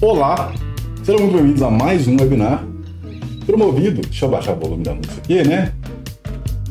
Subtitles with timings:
[0.00, 0.54] Olá,
[1.02, 2.64] sejam muito bem-vindos a mais um webinar
[3.44, 4.00] promovido.
[4.02, 5.74] Deixa eu baixar o volume da música aqui, né?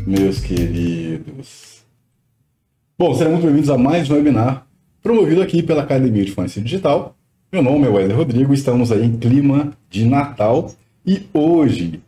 [0.05, 1.83] Meus queridos.
[2.97, 4.65] Bom, sejam muito bem-vindos a mais um webinar
[5.03, 7.17] promovido aqui pela Academia de Fluência Digital.
[7.51, 10.71] Meu nome é Wesley Rodrigo, estamos aí em clima de Natal
[11.05, 11.99] e hoje,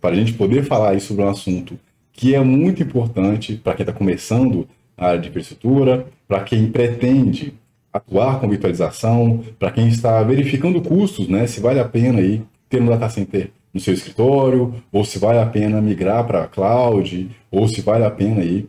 [0.00, 1.78] para a gente poder falar aí sobre um assunto
[2.12, 4.66] que é muito importante para quem está começando
[4.96, 7.54] a área de infraestrutura, para quem pretende
[7.96, 12.80] atuar com virtualização, para quem está verificando custos, né, se vale a pena aí ter
[12.80, 17.30] um data center no seu escritório, ou se vale a pena migrar para a cloud,
[17.50, 18.66] ou se vale a pena aí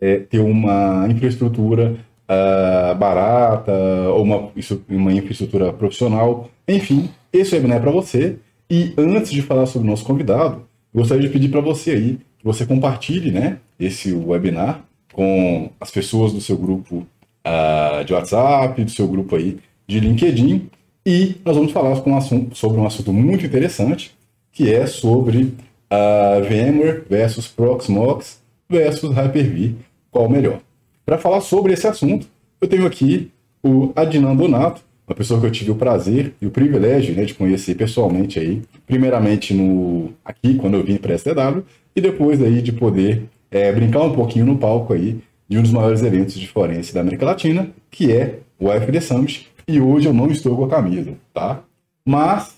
[0.00, 1.96] é, ter uma infraestrutura
[2.28, 3.72] uh, barata,
[4.10, 4.50] ou uma,
[4.88, 6.50] uma infraestrutura profissional.
[6.66, 8.36] Enfim, esse webinar é para você.
[8.70, 12.44] E antes de falar sobre o nosso convidado, gostaria de pedir para você aí que
[12.44, 17.06] você compartilhe né, esse webinar com as pessoas do seu grupo
[17.46, 20.68] uh, de WhatsApp, do seu grupo aí de LinkedIn.
[21.04, 24.16] E nós vamos falar um assunto, sobre um assunto muito interessante,
[24.52, 25.54] que é sobre
[25.92, 29.74] uh, VMware versus Proxmox versus Hyper-V,
[30.10, 30.60] qual o melhor.
[31.06, 32.26] Para falar sobre esse assunto,
[32.60, 33.30] eu tenho aqui
[33.62, 37.32] o Adnan Donato, uma pessoa que eu tive o prazer e o privilégio né, de
[37.32, 41.64] conhecer pessoalmente aí, primeiramente no aqui quando eu vim para a STW
[41.96, 45.18] e depois aí de poder é, brincar um pouquinho no palco aí
[45.48, 49.48] de um dos maiores eventos de forense da América Latina, que é o AFD Summit,
[49.66, 51.60] e hoje eu não estou com a camisa, tá?
[52.04, 52.54] Mas,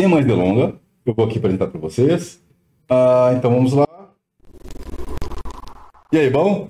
[0.00, 0.74] sem mais delonga,
[1.04, 2.40] eu vou aqui apresentar para vocês.
[2.90, 3.86] Uh, então vamos lá.
[6.12, 6.68] E aí, bom?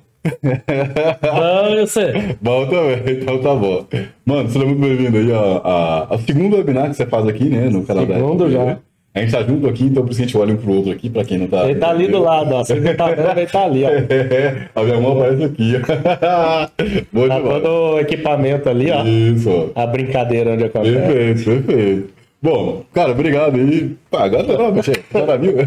[1.22, 2.36] Bom, eu sei.
[2.40, 3.86] Bom também, então tá bom.
[4.24, 7.84] Mano, seja muito bem-vindo aí a, a, segundo webinar que você faz aqui, né, no
[7.84, 8.78] canal Segundo da já.
[9.12, 11.10] A gente tá junto aqui, então por isso a gente olha um pro outro aqui,
[11.10, 11.68] pra quem não tá.
[11.68, 12.62] Ele tá ali do lado, ó.
[12.64, 13.88] Você não tá vendo, ele tá ali, ó.
[13.88, 16.68] É, a minha mão aparece aqui, ó.
[17.12, 17.62] Boa tá demais.
[17.62, 19.04] todo o equipamento ali, ó.
[19.04, 19.72] Isso.
[19.74, 20.94] A brincadeira onde acontece.
[20.96, 22.20] Perfeito, perfeito.
[22.42, 23.96] Bom, cara, obrigado aí.
[24.10, 24.92] Pá, agora não, bicho.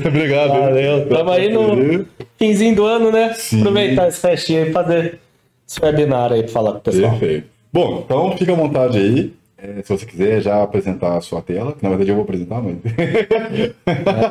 [0.07, 0.49] obrigado.
[0.49, 1.05] Valeu.
[1.07, 2.05] Tamo aí no
[2.37, 3.33] finzinho do ano, né?
[3.35, 3.59] Sim.
[3.59, 5.19] Aproveitar esse festinho aí e fazer
[5.67, 7.11] esse webinar aí pra falar com o pessoal.
[7.11, 7.47] Perfeito.
[7.71, 9.33] Bom, então fica à vontade aí.
[9.63, 12.61] É, se você quiser já apresentar a sua tela, que na verdade eu vou apresentar,
[12.61, 12.79] mas.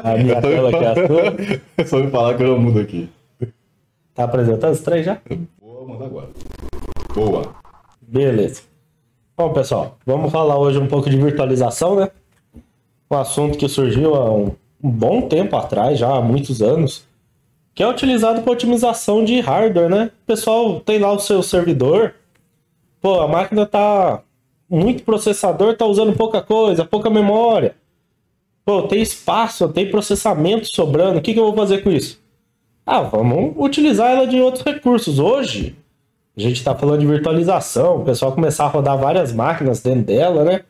[0.05, 1.87] A minha tela que é a sua.
[1.89, 3.09] Só me falar que eu mudo aqui.
[4.15, 5.23] Tá apresentando os três já?
[5.59, 6.29] Vou mandar agora.
[7.15, 7.55] Boa.
[8.03, 8.61] Beleza.
[9.35, 12.11] Bom, pessoal, vamos falar hoje um pouco de virtualização, né?
[13.11, 14.53] Um assunto que surgiu há um,
[14.85, 17.07] um bom tempo atrás, já há muitos anos,
[17.75, 20.11] que é utilizado para otimização de hardware, né?
[20.25, 22.17] O pessoal tem lá o seu servidor,
[23.01, 24.23] pô, a máquina tá
[24.73, 27.75] muito processador tá usando pouca coisa, pouca memória.
[28.65, 31.19] Pô, tem espaço, tem processamento sobrando.
[31.19, 32.19] O que, que eu vou fazer com isso?
[32.87, 35.19] Ah, vamos utilizar ela de outros recursos.
[35.19, 35.77] Hoje,
[36.35, 40.43] a gente está falando de virtualização, o pessoal começar a rodar várias máquinas dentro dela,
[40.43, 40.63] né?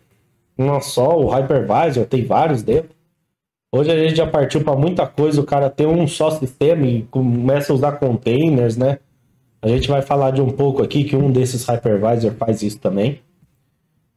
[0.58, 2.90] Não só o hypervisor, tem vários dentro.
[3.70, 7.02] Hoje a gente já partiu para muita coisa, o cara tem um só sistema e
[7.04, 8.98] começa a usar containers, né?
[9.62, 13.20] A gente vai falar de um pouco aqui que um desses hypervisor faz isso também.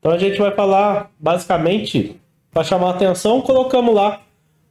[0.05, 2.21] Então a gente vai falar basicamente
[2.51, 4.21] para chamar a atenção, colocamos lá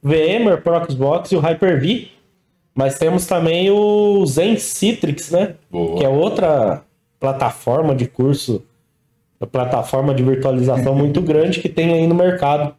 [0.01, 2.07] VMware, Proxmox e o Hyper-V,
[2.73, 5.55] mas temos também o Zen Citrix, né?
[5.69, 5.97] Boa.
[5.97, 6.85] Que é outra
[7.19, 8.63] plataforma de curso,
[9.51, 12.73] plataforma de virtualização muito grande que tem aí no mercado.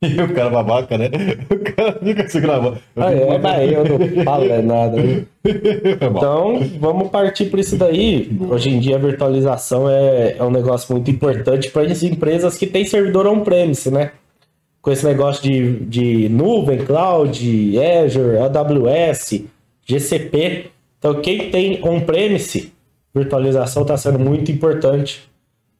[0.00, 1.10] E o cara babaca, né?
[1.50, 2.78] O cara fica se gravando.
[2.96, 5.02] Ah, é, mas eu não falo nada.
[5.02, 5.24] Né?
[5.44, 8.30] Então, vamos partir por isso daí.
[8.48, 12.66] Hoje em dia, a virtualização é, é um negócio muito importante para as empresas que
[12.66, 14.12] têm servidor on-premise, né?
[14.80, 19.44] Com esse negócio de, de nuvem, cloud, Azure, AWS,
[19.84, 20.70] GCP.
[20.98, 22.72] Então, quem tem on-premise,
[23.14, 25.28] virtualização está sendo muito importante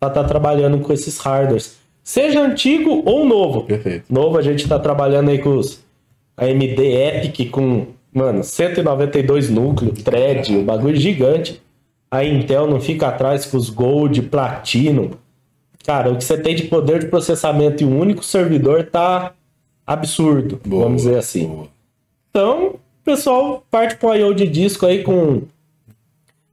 [0.01, 1.79] para estar tá trabalhando com esses hardwares.
[2.09, 3.65] Seja antigo ou novo.
[3.65, 4.07] Perfeito.
[4.11, 5.85] Novo, a gente está trabalhando aí com os
[6.39, 11.61] AMD Epic com, mano, 192 núcleos, thread, um bagulho gigante.
[12.11, 15.19] A Intel não fica atrás com os Gold, Platino.
[15.85, 19.35] Cara, o que você tem de poder de processamento em um único servidor tá
[19.87, 21.47] absurdo, boa, vamos dizer assim.
[21.47, 21.69] Boa.
[22.31, 24.33] Então, pessoal parte para o I.O.
[24.33, 25.43] de disco aí com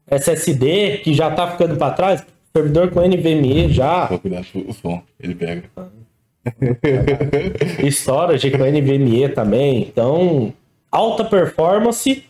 [0.05, 2.34] SSD, que já tá ficando para trás.
[2.55, 4.05] Servidor com NVMe já.
[4.05, 5.63] Vou cuidar o som, ele pega.
[7.91, 9.81] Storage com NVMe também.
[9.81, 10.53] Então,
[10.89, 12.23] alta performance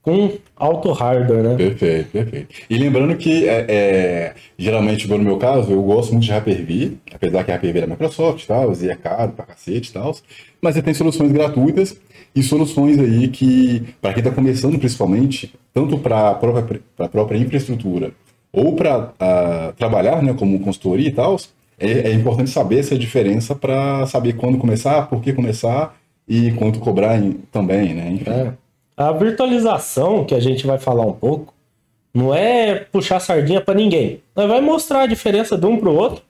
[0.00, 1.56] com alto hardware, né?
[1.56, 2.54] Perfeito, perfeito.
[2.70, 7.42] E lembrando que, é, é, geralmente, no meu caso, eu gosto muito de Hyper-V, apesar
[7.42, 10.14] que a Hyper-V é da Microsoft e tal, e é caro pra cacete e tal,
[10.60, 12.00] mas você tem soluções gratuitas
[12.36, 16.80] e soluções aí que, para quem está começando principalmente, tanto para a própria,
[17.10, 18.12] própria infraestrutura
[18.52, 21.36] ou para trabalhar né, como consultoria e tal,
[21.78, 25.96] é, é importante saber essa diferença para saber quando começar, por que começar
[26.28, 28.10] e quanto cobrar em, também, né?
[28.10, 28.30] Enfim.
[28.30, 28.52] É.
[28.96, 31.52] A virtualização, que a gente vai falar um pouco,
[32.14, 34.20] não é puxar sardinha para ninguém.
[34.36, 36.22] Nós vai mostrar a diferença de um para o outro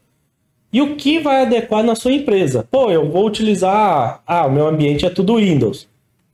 [0.73, 2.67] e o que vai adequar na sua empresa.
[2.71, 4.23] Pô, eu vou utilizar.
[4.27, 5.89] Ah, o meu ambiente é tudo Windows.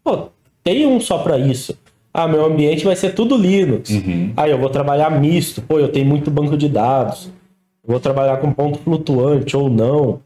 [0.05, 0.29] Pô,
[0.63, 1.77] tem um só para isso.
[2.13, 3.91] Ah, meu ambiente vai ser tudo Linux.
[3.91, 4.33] Uhum.
[4.37, 5.63] Ah, eu vou trabalhar misto.
[5.63, 7.31] Pô, eu tenho muito banco de dados.
[7.87, 10.21] Vou trabalhar com ponto flutuante ou não.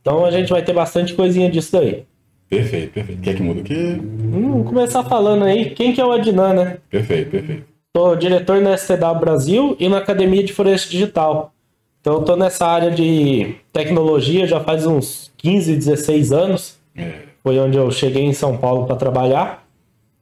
[0.00, 2.04] Então a gente vai ter bastante coisinha disso daí.
[2.48, 3.22] Perfeito, perfeito.
[3.22, 3.74] Quer que muda aqui?
[3.74, 5.70] Hum, Vamos começar falando aí.
[5.70, 6.76] Quem que é o Adnan, né?
[6.88, 7.64] Perfeito, perfeito.
[7.96, 11.52] Sou diretor na STW Brasil e na Academia de Floresta Digital.
[12.00, 16.78] Então eu tô nessa área de tecnologia já faz uns 15, 16 anos.
[16.96, 19.65] É, Foi onde eu cheguei em São Paulo para trabalhar.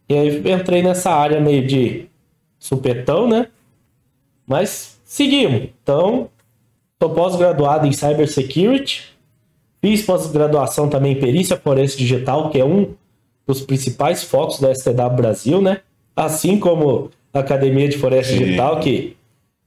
[0.09, 2.07] E aí entrei nessa área meio de
[2.59, 3.49] supetão, né?
[4.47, 5.69] Mas seguimos.
[5.83, 6.29] Então,
[7.01, 9.15] sou pós-graduado em Cybersecurity.
[9.81, 12.95] Fiz pós-graduação também em Perícia Forense Digital, que é um
[13.47, 15.81] dos principais focos da STW Brasil, né?
[16.17, 18.39] Assim como a Academia de Sim.
[18.39, 19.17] Digital, que,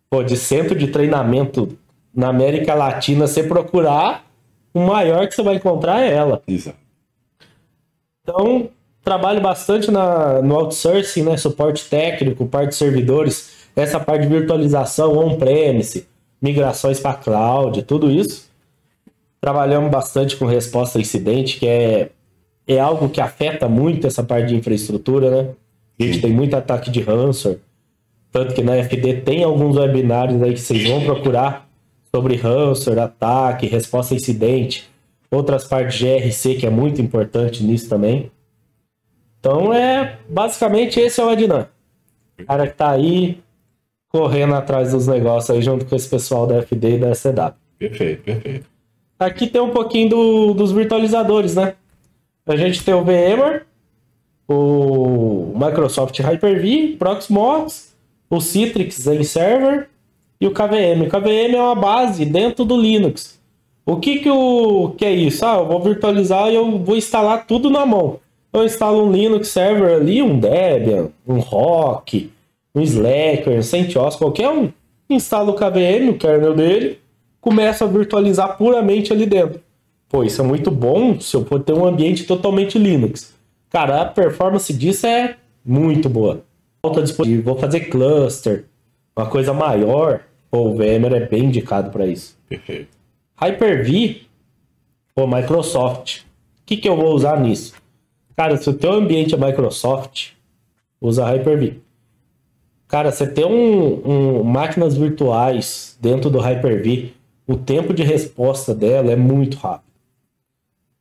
[0.10, 1.78] pô, de centro de treinamento
[2.14, 4.26] na América Latina, você procurar,
[4.74, 6.42] o maior que você vai encontrar é ela.
[6.48, 6.78] exato.
[8.24, 8.70] Então,
[9.08, 11.38] trabalho bastante na, no outsourcing, né?
[11.38, 16.06] Suporte técnico, parte de servidores, essa parte de virtualização on-premise,
[16.42, 18.50] migrações para cloud, tudo isso.
[19.40, 22.10] Trabalhamos bastante com resposta a incidente, que é,
[22.68, 25.50] é algo que afeta muito essa parte de infraestrutura, né?
[25.98, 27.62] A gente tem muito ataque de ransomware.
[28.30, 31.66] Tanto que na FD tem alguns webinários aí que vocês vão procurar
[32.14, 34.90] sobre ransomware, ataque, resposta a incidente,
[35.32, 38.30] outras partes de GRC, que é muito importante nisso também.
[39.40, 41.68] Então é basicamente esse é o Adnan.
[42.40, 43.40] O cara que tá aí
[44.10, 47.54] correndo atrás dos negócios aí junto com esse pessoal da FD e da SCW.
[47.80, 48.66] Perfeito, perfeito.
[49.20, 51.76] Aqui tem um pouquinho do- dos virtualizadores, né?
[52.46, 53.64] A gente tem o VMware,
[54.48, 57.96] o Microsoft Hyper-V, Proxmox,
[58.30, 59.90] o Citrix Zen Server
[60.40, 61.04] e o KVM.
[61.06, 63.38] O KVM é uma base dentro do Linux.
[63.86, 65.46] O que que, o, que é isso?
[65.46, 68.20] Ah, eu vou virtualizar e eu vou instalar tudo na mão.
[68.58, 72.32] Eu instalo um Linux Server ali, um Debian, um Rock,
[72.74, 74.72] um Slacker, um CentOS, qualquer um.
[75.10, 77.00] Instalo o KVM, o kernel dele,
[77.40, 79.62] começo a virtualizar puramente ali dentro.
[80.10, 83.34] Pô, isso é muito bom se eu for ter um ambiente totalmente Linux.
[83.70, 86.42] Cara, a performance disso é muito boa.
[86.82, 88.66] Alta disponível, vou fazer cluster,
[89.16, 90.22] uma coisa maior.
[90.50, 92.38] Pô, o VMware é bem indicado para isso.
[92.50, 92.88] Perfeito.
[93.36, 94.22] Hyper-V,
[95.14, 96.22] pô, Microsoft.
[96.22, 96.24] O
[96.66, 97.74] que, que eu vou usar nisso?
[98.38, 100.34] Cara, se o teu ambiente é Microsoft,
[101.02, 101.80] usa Hyper-V.
[102.88, 107.14] Cara, você ter um, um- máquinas virtuais dentro do Hyper-V,
[107.48, 109.88] o tempo de resposta dela é muito rápido.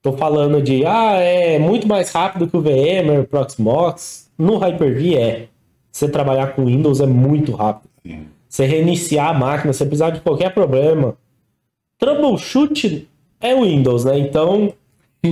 [0.02, 4.30] Tô falando de, ah, é muito mais rápido que o VMware, o Proxmox.
[4.38, 5.48] No Hyper-V é.
[5.92, 7.90] Você trabalhar com Windows é muito rápido.
[8.48, 11.16] Você reiniciar a máquina, você precisar de qualquer problema.
[11.98, 13.08] Troubleshoot
[13.40, 14.18] é Windows, né?
[14.18, 14.72] Então,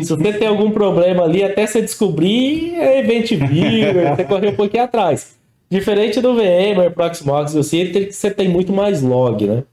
[0.02, 4.56] se você tem algum problema ali, até você descobrir, é Event Viewer, você correr um
[4.56, 5.36] pouquinho atrás.
[5.70, 9.64] Diferente do VMware, Proxmox e o Citrix, você tem muito mais log, né?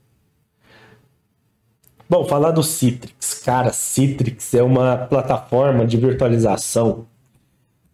[2.09, 3.41] Bom, falar do Citrix.
[3.45, 7.05] Cara, Citrix é uma plataforma de virtualização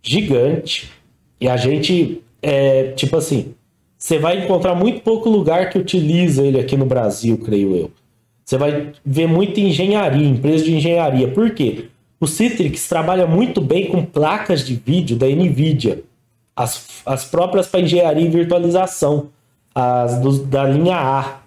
[0.01, 0.91] gigante.
[1.39, 3.53] E a gente, é, tipo assim,
[3.97, 7.91] você vai encontrar muito pouco lugar que utiliza ele aqui no Brasil, creio eu.
[8.45, 11.27] Você vai ver muita engenharia, empresa de engenharia.
[11.27, 11.89] Por quê?
[12.19, 16.03] O Citrix trabalha muito bem com placas de vídeo da NVIDIA.
[16.55, 19.29] As, as próprias para engenharia e virtualização.
[19.73, 21.39] As dos- da linha A.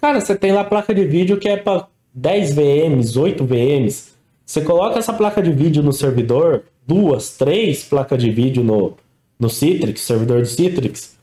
[0.00, 4.12] Cara, você tem lá placa de vídeo que é para 10 VMs, 8 VMs.
[4.46, 8.94] Você coloca essa placa de vídeo no servidor, duas, três placas de vídeo no,
[9.38, 11.18] no Citrix, servidor do Citrix.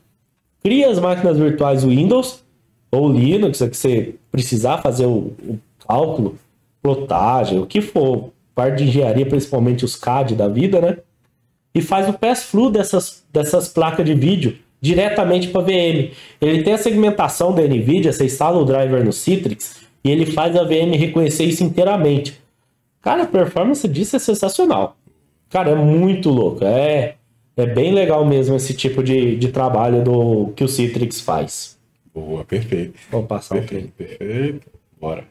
[0.62, 2.44] Cria as máquinas virtuais Windows
[2.90, 6.36] ou Linux, é que você precisar fazer o, o cálculo,
[6.82, 10.96] plotagem, o que for, parte de engenharia, principalmente os CAD da vida, né?
[11.74, 16.10] E faz o pass-through dessas, dessas placas de vídeo diretamente para VM.
[16.40, 20.56] Ele tem a segmentação da NVIDIA, você instala o driver no Citrix e ele faz
[20.56, 22.40] a VM reconhecer isso inteiramente.
[23.02, 24.96] Cara, a performance disso é sensacional.
[25.50, 26.64] Cara, é muito louco.
[26.64, 27.16] É,
[27.56, 31.76] é bem legal mesmo esse tipo de, de trabalho do que o Citrix faz.
[32.14, 32.98] Boa, perfeito.
[33.10, 33.58] Vamos passar um.
[33.58, 34.70] Perfeito, perfeito.
[34.98, 35.24] Bora.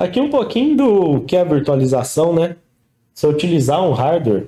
[0.00, 2.56] Aqui um pouquinho do que é a virtualização, né?
[3.12, 4.46] Se eu utilizar um hardware,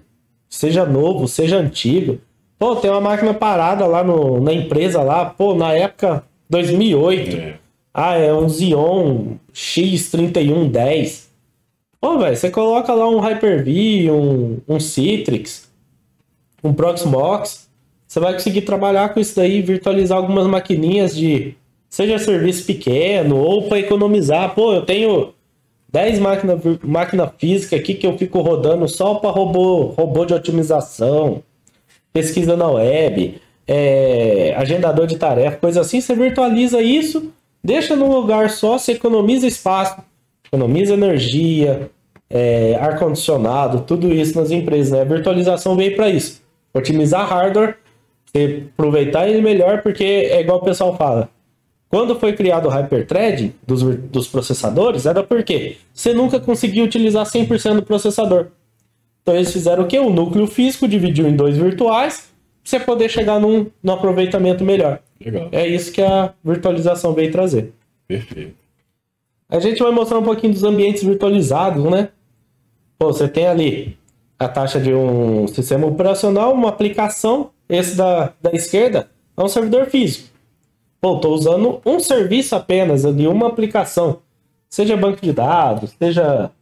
[0.48, 2.18] seja novo, seja antigo.
[2.58, 7.36] Pô, tem uma máquina parada lá no, na empresa lá, pô, na época 2008.
[7.36, 7.58] É.
[7.92, 11.26] Ah, é um Xeon X3110.
[12.00, 15.70] Pô, velho, você coloca lá um Hyper-V, um, um Citrix,
[16.64, 17.68] um Proxmox,
[18.08, 21.54] você vai conseguir trabalhar com isso daí, virtualizar algumas maquininhas de
[21.90, 24.54] seja serviço pequeno ou para economizar.
[24.54, 25.34] Pô, eu tenho
[25.92, 31.42] 10 máquinas máquina física aqui que eu fico rodando só para robô, robô de otimização,
[32.14, 36.00] pesquisa na web, é, agendador de tarefa, coisa assim.
[36.00, 37.30] Você virtualiza isso,
[37.62, 40.00] deixa num lugar só, você economiza espaço,
[40.46, 41.90] economiza energia,
[42.30, 44.92] é, ar-condicionado, tudo isso nas empresas.
[44.92, 45.02] Né?
[45.02, 46.40] A virtualização veio para isso.
[46.72, 47.76] Otimizar hardware,
[48.24, 51.28] você aproveitar ele melhor, porque é igual o pessoal fala
[51.92, 57.74] quando foi criado o hyperthreading dos, dos processadores, era porque você nunca conseguia utilizar 100%
[57.74, 58.46] do processador.
[59.20, 59.98] Então eles fizeram o quê?
[59.98, 62.32] O núcleo físico dividiu em dois virtuais,
[62.62, 65.00] para você poder chegar num, num aproveitamento melhor.
[65.22, 65.50] Legal.
[65.52, 67.74] É isso que a virtualização veio trazer.
[68.08, 68.54] Perfeito.
[69.46, 72.08] A gente vai mostrar um pouquinho dos ambientes virtualizados, né?
[72.98, 73.98] Pô, você tem ali
[74.38, 79.90] a taxa de um sistema operacional, uma aplicação, esse da, da esquerda é um servidor
[79.90, 80.31] físico.
[81.02, 84.20] Pô, estou usando um serviço apenas ali, uma aplicação.
[84.70, 86.52] Seja banco de dados, seja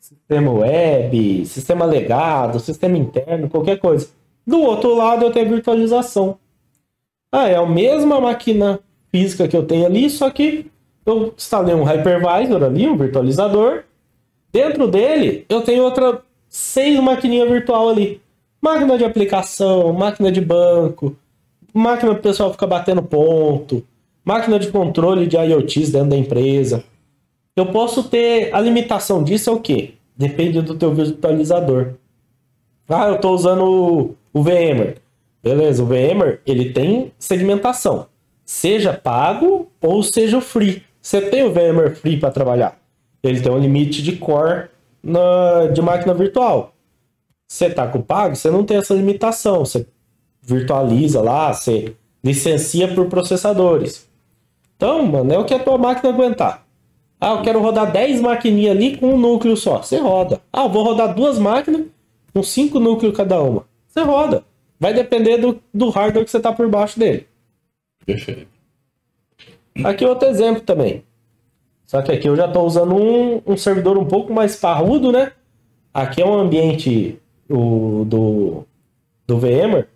[0.00, 4.08] sistema web, sistema legado, sistema interno, qualquer coisa.
[4.46, 6.38] Do outro lado eu tenho virtualização.
[7.30, 8.80] Ah, é a mesma máquina
[9.10, 10.70] física que eu tenho ali, só que
[11.04, 13.84] eu instalei um hypervisor ali, um virtualizador.
[14.50, 18.22] Dentro dele eu tenho outra seis maquininhas virtual ali.
[18.58, 21.14] Máquina de aplicação, máquina de banco,
[21.72, 23.84] máquina para o pessoal ficar batendo ponto,
[24.24, 26.84] máquina de controle de IoTs dentro da empresa.
[27.56, 29.94] Eu posso ter a limitação disso é o quê?
[30.16, 31.94] Depende do teu virtualizador.
[32.88, 34.96] Ah, eu estou usando o, o VMware.
[35.42, 38.06] Beleza, o VMware ele tem segmentação,
[38.44, 40.82] seja pago ou seja free.
[41.00, 42.78] Você tem o VMware free para trabalhar.
[43.22, 44.68] Ele tem um limite de core
[45.02, 46.74] na, de máquina virtual.
[47.48, 49.64] Você tá com pago, você não tem essa limitação.
[49.64, 49.86] Você
[50.42, 54.08] virtualiza lá, você licencia por processadores.
[54.76, 56.66] Então, mano, é o que a tua máquina aguentar.
[57.20, 59.80] Ah, eu quero rodar 10 maquininhas ali com um núcleo só.
[59.80, 60.40] Você roda.
[60.52, 61.86] Ah, eu vou rodar duas máquinas
[62.34, 63.64] com cinco núcleos cada uma.
[63.86, 64.44] Você roda.
[64.80, 67.28] Vai depender do, do hardware que você está por baixo dele.
[68.04, 68.48] Perfeito.
[69.84, 71.04] Aqui outro exemplo também.
[71.86, 75.32] Só que aqui eu já estou usando um, um servidor um pouco mais parrudo, né?
[75.94, 78.64] Aqui é um ambiente o, do,
[79.26, 79.86] do VMware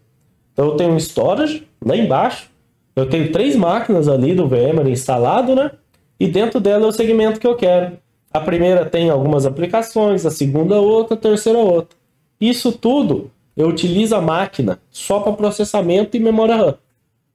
[0.56, 2.50] então eu tenho um storage lá embaixo,
[2.96, 5.70] eu tenho três máquinas ali do VMware instalado, né?
[6.18, 7.98] E dentro dela é o segmento que eu quero.
[8.32, 11.94] A primeira tem algumas aplicações, a segunda outra, a terceira outra.
[12.40, 16.74] Isso tudo eu utilizo a máquina só para processamento e memória RAM.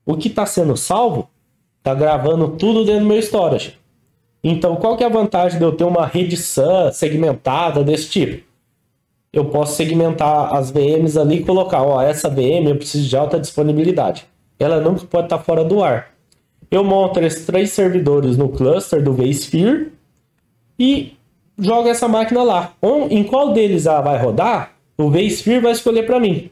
[0.04, 1.30] O que está sendo salvo
[1.78, 3.78] está gravando tudo dentro do meu storage.
[4.44, 8.44] Então, qual que é a vantagem de eu ter uma rede SAN segmentada desse tipo?
[9.34, 13.40] Eu posso segmentar as VMs ali e colocar, ó, essa VM eu preciso de alta
[13.40, 14.26] disponibilidade.
[14.60, 16.12] Ela não pode estar fora do ar.
[16.70, 19.92] Eu monto esses três servidores no cluster do vSphere
[20.78, 21.14] e
[21.58, 22.74] jogo essa máquina lá.
[23.10, 26.50] Em qual deles ela vai rodar, o vSphere vai escolher para mim.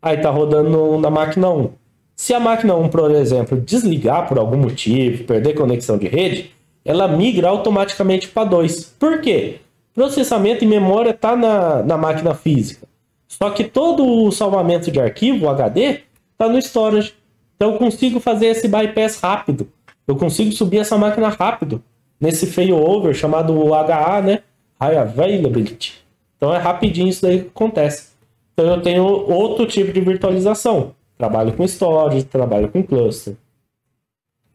[0.00, 1.70] Aí tá rodando na máquina 1.
[2.14, 6.52] Se a máquina 1, por exemplo, desligar por algum motivo, perder conexão de rede,
[6.84, 8.94] ela migra automaticamente para 2.
[8.98, 9.60] Por quê?
[9.94, 12.88] Processamento e memória está na, na máquina física.
[13.28, 16.00] Só que todo o salvamento de arquivo, o HD,
[16.32, 17.14] está no storage.
[17.54, 19.68] Então eu consigo fazer esse bypass rápido.
[20.06, 21.80] Eu consigo subir essa máquina rápido
[22.20, 24.42] nesse failover chamado HA, né?
[24.80, 26.04] High Availability.
[26.36, 28.08] Então é rapidinho isso daí que acontece.
[28.52, 30.92] Então eu tenho outro tipo de virtualização.
[31.16, 33.36] Trabalho com storage, trabalho com cluster.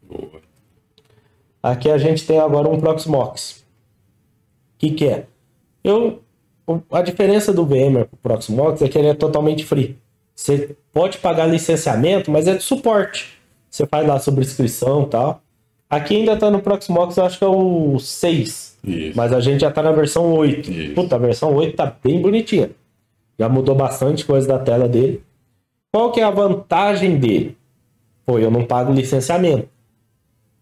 [0.04, 0.42] Boa.
[1.64, 3.64] Aqui a gente tem agora um Proxmox
[4.80, 5.26] que, que é?
[5.84, 6.22] Eu,
[6.92, 9.98] a diferença do VMware para o Proxmox é que ele é totalmente free.
[10.34, 13.38] Você pode pagar licenciamento, mas é de suporte.
[13.70, 15.42] Você faz lá subscrição e tal.
[15.90, 18.78] Aqui ainda está no Proxmox, eu acho que é o 6.
[18.84, 19.18] Isso.
[19.18, 20.72] Mas a gente já está na versão 8.
[20.72, 20.94] Isso.
[20.94, 22.72] Puta, a versão 8 tá bem bonitinha.
[23.38, 25.22] Já mudou bastante coisa da tela dele.
[25.92, 27.58] Qual que é a vantagem dele?
[28.26, 29.68] Pô, eu não pago licenciamento.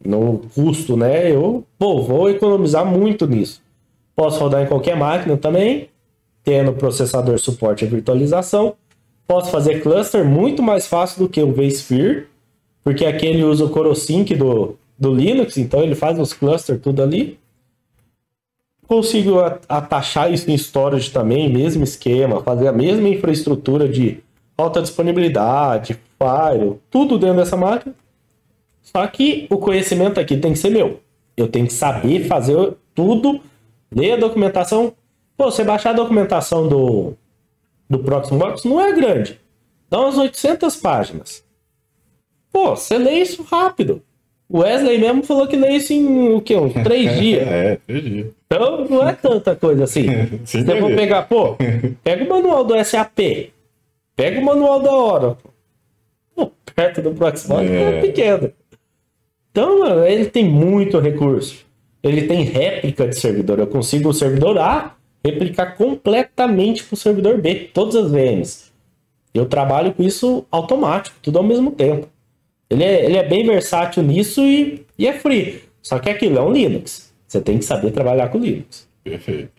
[0.03, 1.31] No custo, né?
[1.31, 3.61] Eu pô, vou economizar muito nisso.
[4.17, 5.89] Posso rodar em qualquer máquina também,
[6.43, 8.73] tendo processador suporte à virtualização.
[9.27, 12.25] Posso fazer cluster muito mais fácil do que o vSphere,
[12.83, 17.03] porque aqui ele usa o CoroSync do, do Linux, então ele faz os clusters tudo
[17.03, 17.37] ali.
[18.87, 19.35] Consigo
[19.69, 24.23] atachar isso em storage também, mesmo esquema, fazer a mesma infraestrutura de
[24.57, 27.93] alta disponibilidade, file, tudo dentro dessa máquina.
[28.81, 31.01] Só que o conhecimento aqui tem que ser meu.
[31.35, 33.39] Eu tenho que saber fazer tudo,
[33.93, 34.93] ler a documentação.
[35.35, 37.13] Pô, você baixar a documentação do,
[37.89, 39.39] do Proxmox não é grande.
[39.89, 41.43] Dá umas 800 páginas.
[42.51, 44.01] Pô, você lê isso rápido.
[44.49, 46.55] O Wesley mesmo falou que lê isso em o quê?
[46.55, 47.47] Uns três dias.
[47.47, 48.27] é, três dias.
[48.45, 50.05] Então não é tanta coisa assim.
[50.45, 51.55] Sim, Se você for pegar, pô,
[52.03, 53.51] pega o manual do SAP,
[54.15, 55.51] pega o manual da Oracle.
[56.33, 57.97] Pô, perto do Proxmox é.
[57.97, 58.01] É.
[58.01, 58.53] pequeno.
[59.51, 61.65] Então, mano, ele tem muito recurso.
[62.07, 63.59] Ele tem réplica de servidor.
[63.59, 68.71] Eu consigo o servidor A replicar completamente para o servidor B, todas as VMs.
[69.33, 72.07] Eu trabalho com isso automático, tudo ao mesmo tempo.
[72.69, 75.61] Ele é, ele é bem versátil nisso e, e é free.
[75.81, 77.13] Só que aquilo é um Linux.
[77.27, 78.87] Você tem que saber trabalhar com Linux.
[79.03, 79.51] Perfeito.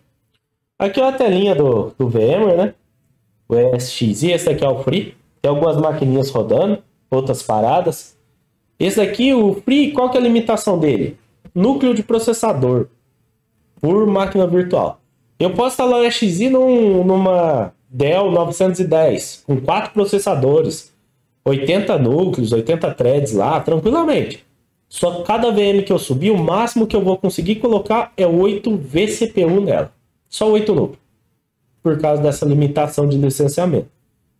[0.77, 2.73] Aqui é a telinha do, do VMware, né?
[3.47, 5.15] O ESXi, esse aqui é o Free.
[5.41, 8.17] Tem algumas maquininhas rodando, outras paradas.
[8.79, 11.17] Esse aqui, o Free, qual que é a limitação dele?
[11.53, 12.87] Núcleo de processador
[13.81, 14.99] por máquina virtual.
[15.39, 20.93] Eu posso instalar o ESXi num, numa Dell 910 com quatro processadores,
[21.45, 24.45] 80 núcleos, 80 threads lá, tranquilamente.
[24.87, 28.75] Só cada VM que eu subir, o máximo que eu vou conseguir colocar é 8
[28.75, 29.93] vCPU nela.
[30.27, 30.99] Só 8 núcleos.
[31.81, 33.87] Por causa dessa limitação de licenciamento.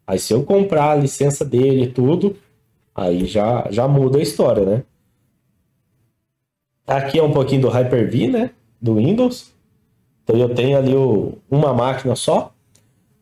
[0.06, 2.36] Aí se eu comprar a licença dele e tudo,
[2.96, 4.84] aí já, já muda a história, né?
[6.90, 8.50] Aqui é um pouquinho do Hyper-V, né?
[8.82, 9.54] Do Windows.
[10.24, 12.52] Então eu tenho ali o, uma máquina só.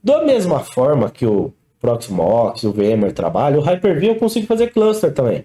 [0.01, 5.13] Da mesma forma que o Proxmox, o VMware trabalha, o Hyper-V eu consigo fazer cluster
[5.13, 5.43] também.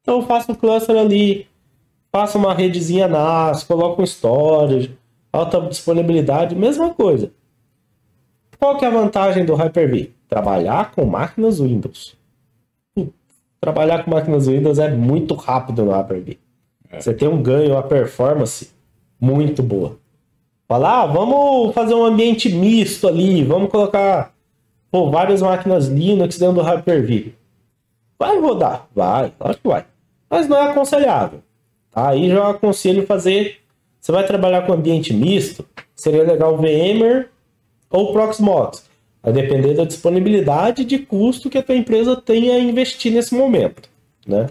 [0.00, 1.48] Então eu faço um cluster ali,
[2.12, 4.96] faço uma redezinha NAS, coloco um storage,
[5.32, 7.32] alta disponibilidade, mesma coisa.
[8.60, 10.12] Qual que é a vantagem do Hyper-V?
[10.28, 12.16] Trabalhar com máquinas Windows.
[13.60, 16.43] Trabalhar com máquinas Windows é muito rápido no Hyper-V.
[17.00, 18.70] Você tem um ganho, uma performance
[19.20, 19.96] muito boa.
[20.66, 24.32] Falar, ah, vamos fazer um ambiente misto ali, vamos colocar
[24.90, 27.34] pô, várias máquinas Linux dentro do Hyper-V.
[28.18, 28.86] Vai rodar?
[28.94, 29.84] Vai, claro que vai.
[30.30, 31.40] Mas não é aconselhável.
[31.90, 32.08] Tá?
[32.08, 33.58] Aí já aconselho fazer.
[34.00, 37.28] Você vai trabalhar com ambiente misto, seria legal VMware
[37.90, 38.84] ou Proxmox.
[39.22, 43.88] Vai depender da disponibilidade de custo que a tua empresa tenha a investir nesse momento.
[44.26, 44.48] Né?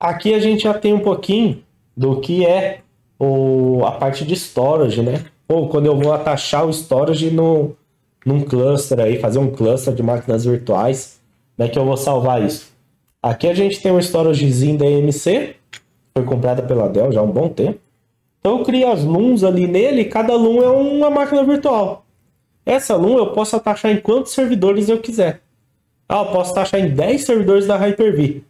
[0.00, 1.62] Aqui a gente já tem um pouquinho
[1.96, 2.80] do que é
[3.18, 5.24] o, a parte de storage, né?
[5.48, 7.76] Ou quando eu vou atachar o storage no,
[8.24, 11.18] num cluster aí, fazer um cluster de máquinas virtuais,
[11.56, 12.72] como é que eu vou salvar isso?
[13.20, 15.56] Aqui a gente tem um storagezinho da EMC,
[16.16, 17.80] foi comprada pela Dell já há um bom tempo.
[18.38, 22.04] Então eu crio as LUMs ali nele, cada LUM é uma máquina virtual.
[22.64, 25.40] Essa LUM eu posso atachar em quantos servidores eu quiser.
[26.08, 28.44] Ah, eu posso taxar em 10 servidores da Hyper-V.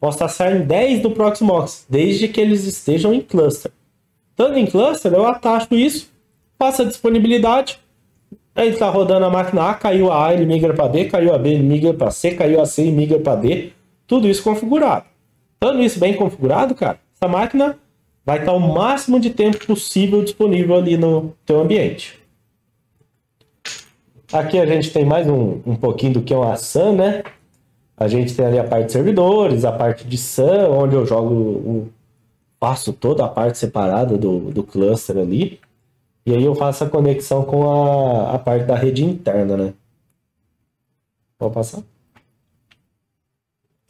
[0.00, 3.72] Posso taxar em 10 do Proxmox, desde que eles estejam em cluster.
[4.30, 6.10] Estando em cluster, eu atacho isso,
[6.58, 7.78] faço a disponibilidade.
[8.54, 11.38] Aí está rodando a máquina A, caiu a A, ele migra para B, caiu a
[11.38, 13.72] B, ele migra para C, caiu a C e migra para D.
[14.06, 15.06] Tudo isso configurado.
[15.54, 17.78] Estando isso bem configurado, cara, essa máquina
[18.24, 22.18] vai estar o máximo de tempo possível disponível ali no teu ambiente.
[24.32, 27.22] Aqui a gente tem mais um, um pouquinho do que é uma SAN, né?
[27.96, 31.34] A gente tem ali a parte de servidores, a parte de SAN, onde eu jogo,
[31.34, 31.88] o,
[32.58, 35.60] faço toda a parte separada do, do cluster ali.
[36.26, 39.74] E aí eu faço a conexão com a, a parte da rede interna, né?
[41.38, 41.82] Pode passar?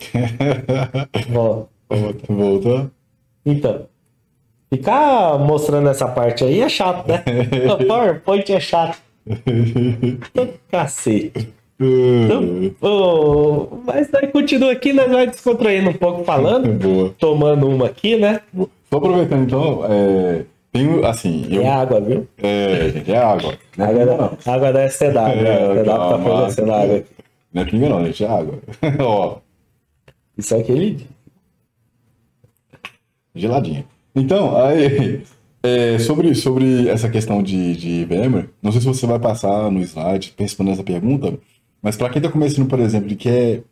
[1.31, 1.71] Volta.
[2.29, 2.91] Voltou?
[3.47, 3.87] Então,
[4.71, 7.23] ficar mostrando essa parte aí é chato, né?
[7.73, 8.99] O PowerPoint é chato.
[10.71, 11.55] Cacete.
[11.81, 17.15] Então, ô, mas daí continua aqui, nós vai descontraindo um pouco falando, Boa.
[17.19, 18.41] tomando uma aqui, né?
[18.91, 22.29] Só aproveitando então, é, tem assim, eu, É água, viu?
[22.39, 23.55] é, gente, é água.
[23.77, 24.55] Não é Água pinga, da, não.
[24.55, 25.51] água da STW, né?
[25.51, 27.07] É, A STW tá fornecendo água aqui.
[27.53, 28.59] Não é pinga não, gente, é água.
[29.01, 29.37] Ó,
[30.39, 31.07] Isso aqui ele.
[33.35, 33.85] geladinha.
[34.15, 35.23] Então, aí,
[35.63, 39.81] é, sobre, sobre essa questão de, de VMware, não sei se você vai passar no
[39.81, 41.35] slide respondendo essa pergunta,
[41.85, 43.63] mas para quem está começando, por exemplo, e quer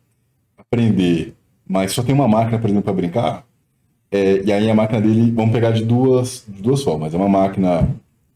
[0.55, 1.33] aprender,
[1.67, 3.43] mas só tem uma máquina, por exemplo, para brincar,
[4.11, 7.15] é, e aí a máquina dele, vamos pegar de duas, de duas formas.
[7.15, 7.89] É uma máquina,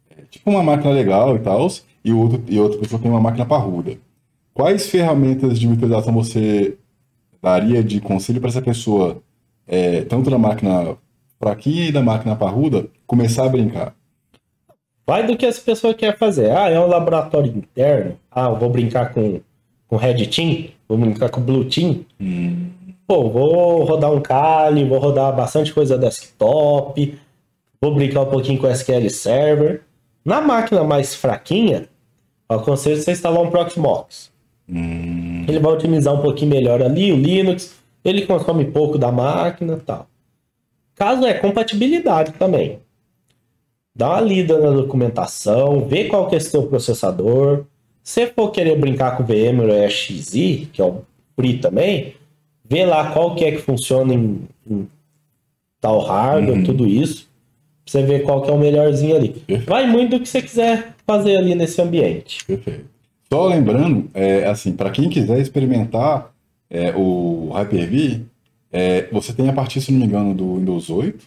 [0.10, 1.68] é, tipo uma máquina legal e tal,
[2.04, 3.96] e, outro, e outra pessoa tem uma máquina parruda.
[4.52, 6.76] Quais ferramentas de virtualização você
[7.40, 9.22] daria de conselho para essa pessoa,
[9.68, 10.98] é, tanto na máquina
[11.40, 13.94] fraquinha e da máquina parruda, começar a brincar?
[15.06, 16.50] Vai do que essa pessoa quer fazer.
[16.50, 18.20] Ah, é um laboratório interno.
[18.32, 19.40] Ah, eu vou brincar com,
[19.88, 22.06] com Red Team, vou brincar com Blue Team.
[23.08, 27.18] pô, vou rodar um Kali, vou rodar bastante coisa desktop,
[27.82, 29.82] vou brincar um pouquinho com SQL Server.
[30.26, 31.88] Na máquina mais fraquinha,
[32.50, 34.30] eu aconselho você instalar um Proxmox.
[34.70, 39.74] Hum, Ele vai otimizar um pouquinho melhor ali o Linux, ele consome pouco da máquina
[39.74, 40.08] e tal.
[40.96, 42.80] Caso é compatibilidade também.
[43.96, 47.66] Dá uma lida na documentação, vê qual que é o seu processador.
[48.08, 50.32] Se for querer brincar com o VMware XZ,
[50.72, 51.02] que é o
[51.36, 52.14] free também,
[52.64, 54.88] vê lá qual que é que funciona em, em
[55.82, 56.64] tal hardware, Uhum.
[56.64, 57.28] tudo isso.
[57.84, 59.30] Pra você ver qual que é o melhorzinho ali.
[59.46, 59.70] Perfeito.
[59.70, 62.46] Vai muito do que você quiser fazer ali nesse ambiente.
[62.46, 62.86] perfeito.
[63.30, 66.32] Só lembrando, é, assim, para quem quiser experimentar
[66.70, 68.22] é, o Hyper-V,
[68.72, 71.26] é, você tem a partir, se não me engano, do Windows 8,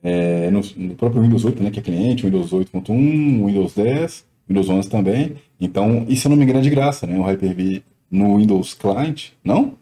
[0.00, 4.68] é, no, no próprio Windows 8, né, que é cliente, Windows 8.1, Windows 10, Windows
[4.68, 5.32] 11 também.
[5.64, 8.74] Então, e se eu não me engano, é de graça, né, o Hyper-V no Windows
[8.74, 9.74] Client, não?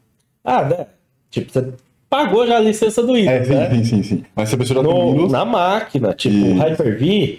[0.44, 0.86] Ah, né?
[1.30, 1.72] Tipo, você
[2.08, 3.70] pagou já a licença do É, Windows, sim, né?
[3.70, 4.24] sim, sim, sim.
[4.34, 6.54] Mas se a pessoa já tem No- Windows, na máquina, tipo, Isso.
[6.54, 7.38] o Hyper-V.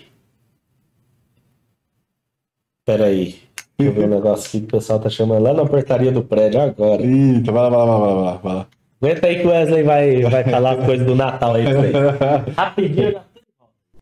[2.86, 3.36] Pera aí.
[3.78, 6.24] Deixa eu ver um negócio aqui que o pessoal tá chamando lá na portaria do
[6.24, 7.02] prédio agora.
[7.04, 8.68] Eita, vai lá, vai lá, vai lá, vai lá, vai lá.
[9.02, 12.52] Aguenta aí que o Wesley vai, vai falar as coisas do Natal aí pra ele.
[12.56, 13.20] Rapidinho.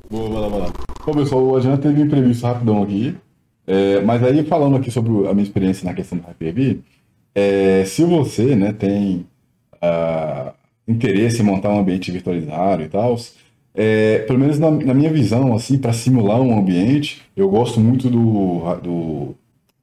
[0.09, 0.73] Boa, vai lá, vai lá.
[1.05, 3.15] Bom, pessoal, o Adriano teve um imprevisto rapidão aqui.
[3.73, 6.81] É, mas aí, falando aqui sobre a minha experiência na questão do Hyper-V,
[7.33, 9.25] é, se você né, tem
[9.81, 10.51] ah,
[10.85, 13.15] interesse em montar um ambiente virtualizado e tal,
[13.73, 18.09] é, pelo menos na, na minha visão, assim, para simular um ambiente, eu gosto muito
[18.09, 19.35] do, do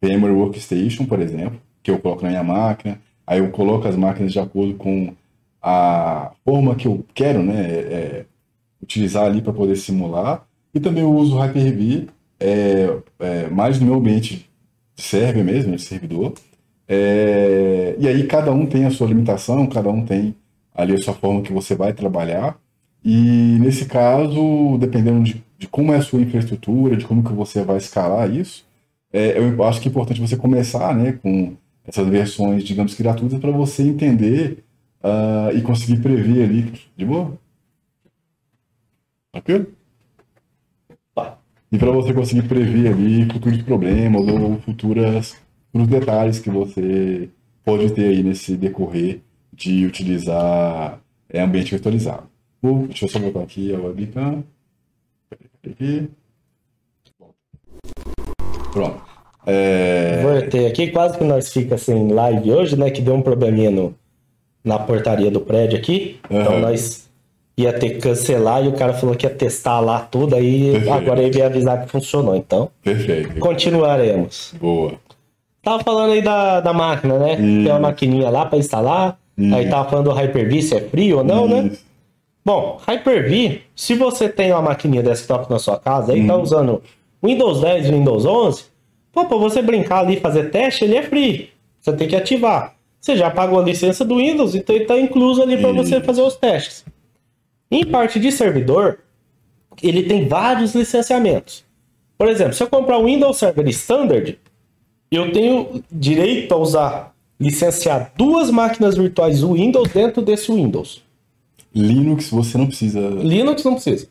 [0.03, 4.33] VMware Workstation, por exemplo, que eu coloco na minha máquina, aí eu coloco as máquinas
[4.35, 5.15] de acordo com
[5.63, 8.25] a forma que eu quero, né, é,
[8.83, 10.47] utilizar ali para poder simular.
[10.75, 14.49] E também eu uso o Hyper-V é, é, mais no meu ambiente
[14.95, 16.35] de server mesmo, de servidor.
[16.87, 20.35] É, e aí cada um tem a sua limitação, cada um tem
[20.75, 22.59] ali a sua forma que você vai trabalhar.
[23.05, 27.63] E nesse caso, dependendo de, de como é a sua infraestrutura, de como que você
[27.63, 28.67] vai escalar isso,
[29.13, 33.51] é, eu acho que é importante você começar né, com essas versões, digamos gratuitas, para
[33.51, 34.65] você entender
[35.03, 36.73] ah, e conseguir prever ali.
[36.97, 37.39] De boa?
[39.33, 39.67] Ok?
[41.71, 47.29] E para você conseguir prever ali futuros problemas ou futuras, futuros detalhes que você
[47.65, 49.21] pode ter aí nesse decorrer
[49.53, 52.23] de utilizar é, ambiente virtualizado.
[52.63, 54.43] Bom, deixa eu só botar aqui a webcam.
[55.65, 56.09] Aqui.
[58.73, 59.03] Pronto.
[59.47, 62.91] É, Voltei aqui, quase que nós fica sem live hoje, né?
[62.91, 63.95] Que deu um probleminha no,
[64.65, 66.19] na portaria do prédio aqui.
[66.31, 66.61] Então Aham.
[66.61, 67.08] nós
[67.63, 70.93] ia ter que cancelar e o cara falou que ia testar lá tudo, aí Perfeito.
[70.93, 72.37] agora ele veio avisar que funcionou.
[72.37, 73.39] Então, perfeito.
[73.41, 74.55] continuaremos.
[74.61, 74.93] Boa.
[75.63, 77.33] Tava falando aí da, da máquina, né?
[77.35, 77.41] Isso.
[77.65, 79.19] Tem uma maquininha lá para instalar.
[79.55, 81.71] Aí tava falando do Hyper-V, se é frio ou não, né?
[81.73, 81.85] Isso.
[82.45, 86.43] Bom, Hyper-V, se você tem uma maquininha desktop na sua casa aí, tá Uhum.
[86.43, 86.83] usando
[87.23, 88.65] Windows 10 e Windows 11,
[89.13, 91.51] pô, pra você brincar ali e fazer teste, ele é free.
[91.81, 92.75] Você tem que ativar.
[93.01, 96.23] Você já pagou a licença do Windows, então ele tá incluso ali para você fazer
[96.23, 96.85] os testes.
[97.71, 99.01] Em parte de servidor,
[99.83, 101.65] ele tem vários licenciamentos.
[102.17, 104.39] Por exemplo, se eu comprar um Windows Server Standard,
[105.11, 111.03] eu tenho direito a usar, licenciar duas máquinas virtuais Windows dentro desse Windows.
[111.75, 113.01] Linux você não precisa.
[113.01, 114.09] Linux não precisa,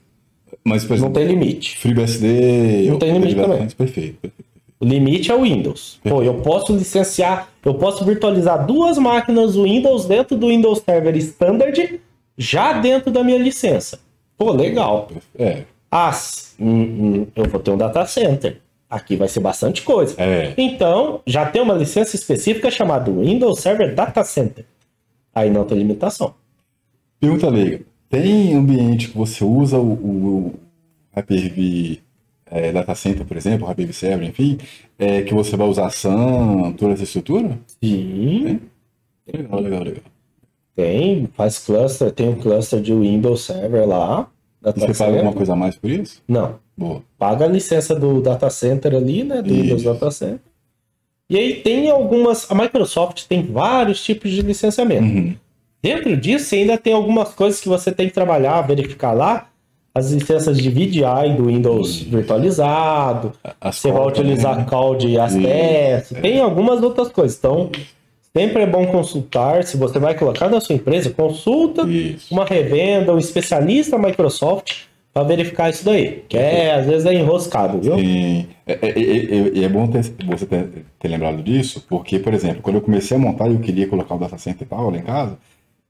[0.63, 1.77] Mas, por não exemplo, tem limite.
[1.79, 2.87] FreeBSD.
[2.89, 4.17] Não tem limite derivações, Perfeito.
[4.21, 4.47] perfeito.
[4.79, 5.99] O limite é o Windows.
[6.03, 11.99] Pô, eu posso licenciar, eu posso virtualizar duas máquinas Windows dentro do Windows Server Standard,
[12.37, 13.99] já dentro da minha licença.
[14.37, 15.09] Pô, legal.
[15.37, 15.63] É.
[15.91, 16.11] Ah,
[16.59, 18.61] hum, hum, eu vou ter um data center.
[18.89, 20.15] Aqui vai ser bastante coisa.
[20.21, 20.53] É.
[20.57, 24.65] Então, já tem uma licença específica chamada Windows Server Data Center.
[25.33, 26.33] Aí não tem limitação.
[27.19, 27.81] Pergunta leiga.
[28.09, 30.59] Tem ambiente que você usa o, o, o
[31.15, 32.01] Hyper-V
[32.49, 34.57] é, Data Center, por exemplo, o Hyper-V Server, enfim,
[34.97, 37.59] é, que você vai usar SAM, toda essa estrutura?
[37.83, 38.61] Sim,
[39.27, 40.03] Legal, legal, legal.
[40.77, 41.27] Tem.
[41.35, 44.27] Faz cluster, tem um cluster de Windows Server lá.
[44.61, 46.21] Data Você paga alguma coisa a mais por isso?
[46.27, 46.55] Não.
[46.77, 47.01] Boa.
[47.17, 49.41] paga a licença do data center ali, né?
[49.41, 49.63] Do Isso.
[49.63, 50.39] Windows Data Center.
[51.27, 52.49] E aí tem algumas.
[52.51, 55.03] A Microsoft tem vários tipos de licenciamento.
[55.03, 55.35] Uhum.
[55.81, 59.47] Dentro disso, ainda tem algumas coisas que você tem que trabalhar, verificar lá.
[59.93, 63.33] As licenças de VDI do Windows virtualizado.
[63.59, 64.65] As Você vai utilizar né?
[64.69, 66.11] CAUD e ASTS.
[66.11, 67.35] Isso, Tem algumas outras coisas.
[67.35, 67.71] Então,
[68.37, 69.63] sempre é bom consultar.
[69.63, 72.33] Se você vai colocar na sua empresa, consulta Isso.
[72.33, 76.23] uma revenda, um especialista Microsoft para verificar isso daí.
[76.29, 77.97] Que é, às vezes é enroscado, viu?
[77.97, 78.45] Sim.
[78.67, 80.67] É, é, é- é- é bom ter- você ter,
[80.99, 84.13] ter lembrado disso, porque, por exemplo, quando eu comecei a montar e eu queria colocar
[84.15, 85.37] o data center e tal lá em casa,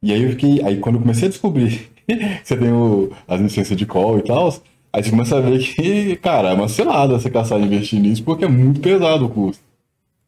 [0.02, 0.62] E aí eu fiquei.
[0.64, 4.22] Aí quando eu comecei a descobrir que você tem o, as licenças de call e
[4.22, 4.54] tal,
[4.94, 8.24] aí você começa a ver que, cara, é uma cilada você caçar e investir nisso,
[8.24, 9.64] porque é muito pesado o custo.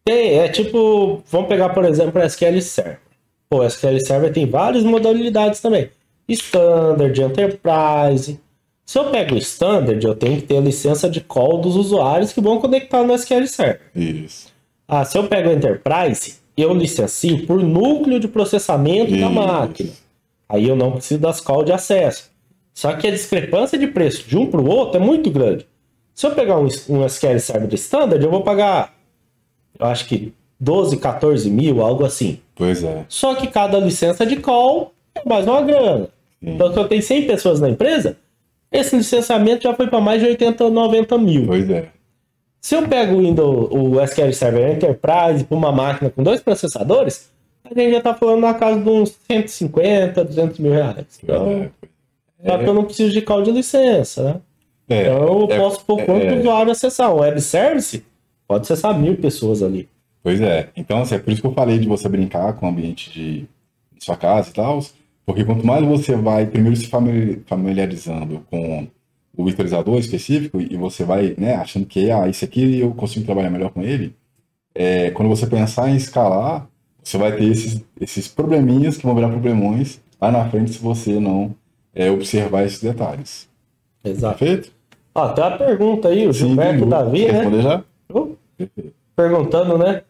[0.09, 2.99] Tem, é tipo, vamos pegar, por exemplo, SQL Server.
[3.47, 5.91] Pô, SQL Server tem várias modalidades também.
[6.27, 8.39] Standard, Enterprise.
[8.83, 12.33] Se eu pego o Standard, eu tenho que ter a licença de call dos usuários
[12.33, 13.81] que vão conectar no SQL Server.
[13.95, 14.47] Isso.
[14.87, 19.31] Ah, se eu pego o Enterprise, eu licencio por núcleo de processamento da Isso.
[19.31, 19.91] máquina.
[20.49, 22.31] Aí eu não preciso das calls de acesso.
[22.73, 25.67] Só que a discrepância de preço de um para o outro é muito grande.
[26.15, 28.98] Se eu pegar um, um SQL Server Standard, eu vou pagar,
[29.79, 32.39] eu acho que 12, 14 mil, algo assim.
[32.55, 33.05] Pois é.
[33.07, 36.09] Só que cada licença de call é mais uma grana.
[36.43, 36.51] Sim.
[36.55, 38.17] Então, se eu tenho 100 pessoas na empresa,
[38.71, 41.45] esse licenciamento já foi para mais de 80, 90 mil.
[41.47, 41.87] Pois é.
[42.61, 47.29] Se eu pego o Windows, o SQL Server Enterprise para uma máquina com dois processadores,
[47.63, 51.05] a gente já está falando na casa de uns 150, 200 mil reais.
[51.23, 51.69] Então,
[52.43, 52.49] É.
[52.49, 54.35] só que eu não preciso de call de licença, né?
[54.89, 56.37] É, Então eu é, posso pôr quanto é.
[56.37, 57.13] usuário acessar.
[57.13, 58.03] Um web service
[58.49, 59.87] pode acessar mil pessoas ali.
[60.23, 60.69] Pois é.
[60.75, 63.41] Então, assim, é por isso que eu falei de você brincar com o ambiente de,
[63.97, 64.83] de sua casa e tal.
[65.25, 68.87] Porque quanto mais você vai, primeiro, se famili- familiarizando com
[69.37, 73.49] o virtualizador específico e você vai, né, achando que, ah, esse aqui eu consigo trabalhar
[73.51, 74.13] melhor com ele,
[74.75, 76.67] é, quando você pensar em escalar,
[77.03, 81.19] você vai ter esses, esses probleminhas que vão virar problemões lá na frente se você
[81.19, 81.55] não
[81.93, 83.47] é, observar esses detalhes.
[84.03, 84.39] Exato.
[84.39, 84.71] Perfeito?
[85.15, 87.31] Ó, tem uma pergunta aí, o Gilberto tem- Davi, né?
[87.31, 87.83] responder já?
[88.07, 88.38] Perfeito.
[89.15, 90.03] Perguntando, né?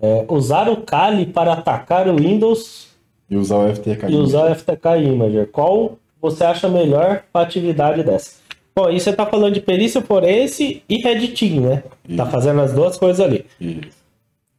[0.00, 2.88] É, usar o Kali para atacar o Windows
[3.28, 4.06] E usar o FTK.
[4.08, 5.48] e usar o FTK Imager.
[5.50, 8.40] Qual você acha melhor para atividade dessa?
[8.74, 11.82] Bom, aí você tá falando de perícia forense e Red Team, né?
[12.16, 12.32] Tá Isso.
[12.32, 13.44] fazendo as duas coisas ali.
[13.60, 13.98] Isso.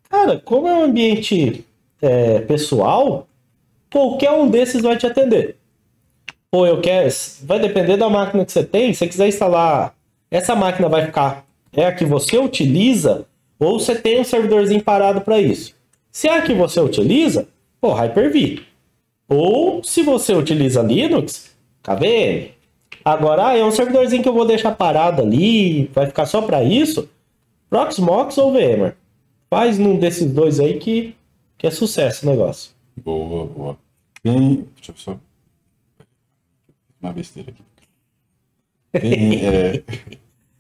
[0.10, 1.66] Cara, como é um ambiente
[2.02, 3.28] é, pessoal,
[3.92, 5.56] qualquer um desses vai te atender.
[6.52, 7.10] Pô, eu quero.
[7.44, 8.94] Vai depender da máquina que você tem.
[8.94, 9.96] Se você quiser instalar.
[10.30, 11.46] Essa máquina vai ficar.
[11.74, 13.26] É a que você utiliza,
[13.60, 15.74] ou você tem um servidorzinho parado para isso.
[16.12, 17.48] Se é a que você utiliza,
[17.80, 18.64] pô, Hyper-V.
[19.30, 22.52] Ou se você utiliza Linux, KVM.
[23.04, 26.64] Agora, ah, é um servidorzinho que eu vou deixar parado ali, vai ficar só para
[26.64, 27.10] isso.
[27.70, 28.96] Proxmox ou VMware?
[29.50, 31.16] Faz num desses dois aí que,
[31.58, 32.72] que é sucesso o negócio.
[32.98, 33.78] Boa, boa.
[34.22, 34.68] Tem.
[34.76, 35.18] Deixa eu só.
[37.02, 37.64] Uma besteira aqui.
[39.00, 39.84] Tem, é...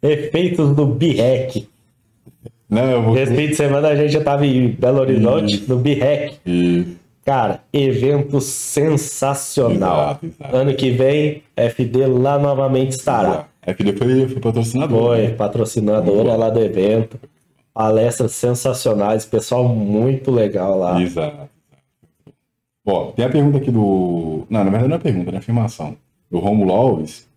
[0.01, 1.67] Efeitos do BREC.
[2.69, 3.17] Não, eu vou.
[3.17, 6.39] Esse fim de semana a gente já tava em Belo Horizonte, no BREC.
[6.45, 10.01] E- Cara, evento sensacional.
[10.01, 10.55] Exato, exato.
[10.55, 13.47] Ano que vem, FD lá novamente estará.
[13.61, 14.99] É que depois foi patrocinador.
[14.99, 15.29] Foi né?
[15.33, 17.19] patrocinadora lá do evento.
[17.73, 20.99] Palestras sensacionais, pessoal muito legal lá.
[21.01, 21.35] Exato.
[21.35, 21.49] exato.
[22.85, 24.45] Ó, tem a pergunta aqui do.
[24.49, 25.95] Não, na verdade não é pergunta, é afirmação.
[26.29, 27.27] Do Romulo Alves.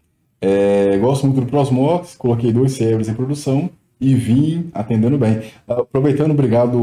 [0.44, 5.40] É, gosto muito do Prosmox, coloquei dois servers em produção e vim atendendo bem.
[5.66, 6.78] Aproveitando, obrigado.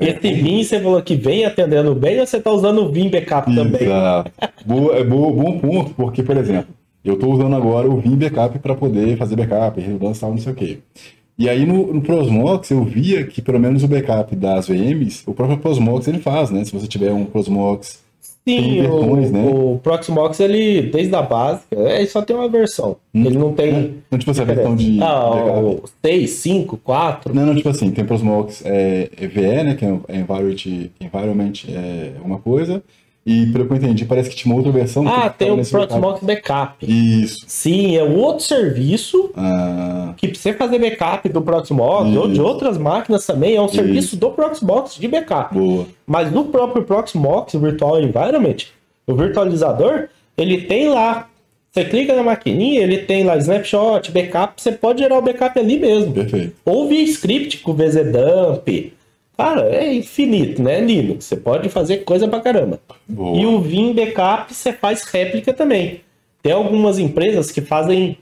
[0.00, 3.08] é, Esse Vim, você falou que vem atendendo bem ou você tá usando o Vim
[3.08, 3.82] Backup também?
[3.82, 4.30] Exato.
[4.66, 8.58] Boa, é boa, bom ponto, porque, por exemplo, eu estou usando agora o Vim Backup
[8.58, 10.78] para poder fazer backup, redundância não sei o quê.
[11.38, 15.32] E aí no, no Prosmox eu via que pelo menos o backup das VMs, o
[15.32, 16.64] próprio Prosmox ele faz, né?
[16.64, 18.00] Se você tiver um Prosmox.
[18.48, 19.46] Sim, versões, o, né?
[19.46, 22.96] o Proxmox, ele, desde a base, é, ele só tem uma versão.
[23.14, 23.96] Ele não tem.
[24.10, 25.02] Não, tipo assim, a versão de.
[25.02, 27.34] Ah, o 6, 5, 4.
[27.34, 29.74] Não, não, tipo assim, tem Prosmox é, EVE, né?
[29.74, 32.82] Que é, é Environment, environment é uma coisa.
[33.30, 35.06] E pelo que eu entendi, parece que tinha uma outra versão.
[35.06, 35.62] Ah, tem o.
[35.62, 36.76] Proxmox Backup.
[36.82, 37.44] Isso.
[37.46, 42.42] Sim, é outro serviço Ah, que pra você fazer backup do Proxmox ou de Isso.
[42.42, 45.54] outras máquinas também, é um serviço do Proxmox de backup.
[45.54, 45.86] boa.
[46.06, 48.56] Mas no próprio Proxmox, Virtual Environment,
[49.06, 51.28] o virtualizador, ele tem lá.
[51.70, 55.78] Você clica na maquininha, ele tem lá snapshot, backup, você pode gerar o backup ali
[55.78, 56.12] mesmo.
[56.14, 56.54] Perfeito.
[56.64, 58.94] Ou via script com VZDump.
[59.38, 60.80] Cara, é infinito, né?
[60.80, 61.26] Linux.
[61.26, 62.80] Você pode fazer coisa pra caramba.
[63.06, 63.38] Boa.
[63.38, 66.00] E o Vim Backup você faz réplica também.
[66.42, 68.18] Tem algumas empresas que fazem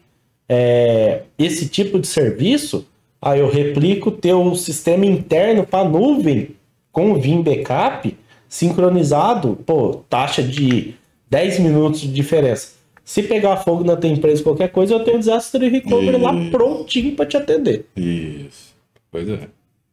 [0.47, 2.87] é, esse tipo de serviço.
[3.21, 6.51] Aí eu replico teu sistema interno para nuvem
[6.93, 8.15] com o Vim Backup
[8.47, 9.59] sincronizado.
[9.65, 10.95] Pô, taxa de
[11.31, 12.77] 10 minutos de diferença.
[13.03, 16.51] Se pegar fogo na tua empresa, qualquer coisa, eu tenho um desastre recovery lá Isso.
[16.51, 17.87] prontinho para te atender.
[17.97, 18.75] Isso.
[19.11, 19.49] Pois é.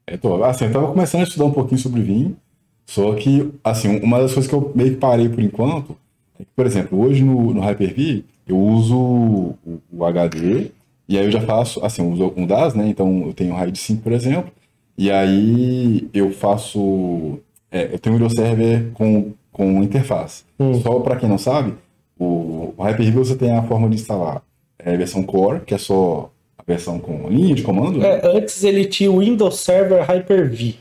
[0.07, 2.37] É tô, assim, eu tava começando a estudar um pouquinho sobre vinho,
[2.85, 5.95] só que, assim, uma das coisas que eu meio que parei por enquanto,
[6.39, 9.57] é que, por exemplo, hoje no, no Hyper-V, eu uso o,
[9.91, 10.71] o HD,
[11.07, 13.55] e aí eu já faço, assim, eu uso um DAS, né, então eu tenho o
[13.55, 14.51] RAID 5, por exemplo,
[14.97, 17.39] e aí eu faço,
[17.71, 20.43] é, eu tenho um Windows Server com com interface.
[20.59, 20.73] Hum.
[20.81, 21.75] Só para quem não sabe,
[22.19, 24.41] o, o Hyper-V você tem a forma de instalar
[24.77, 26.29] é, a versão Core, que é só
[26.65, 27.99] a versão com linha de comando.
[27.99, 28.07] né?
[28.07, 30.75] É, antes ele tinha o Windows Server Hyper-V.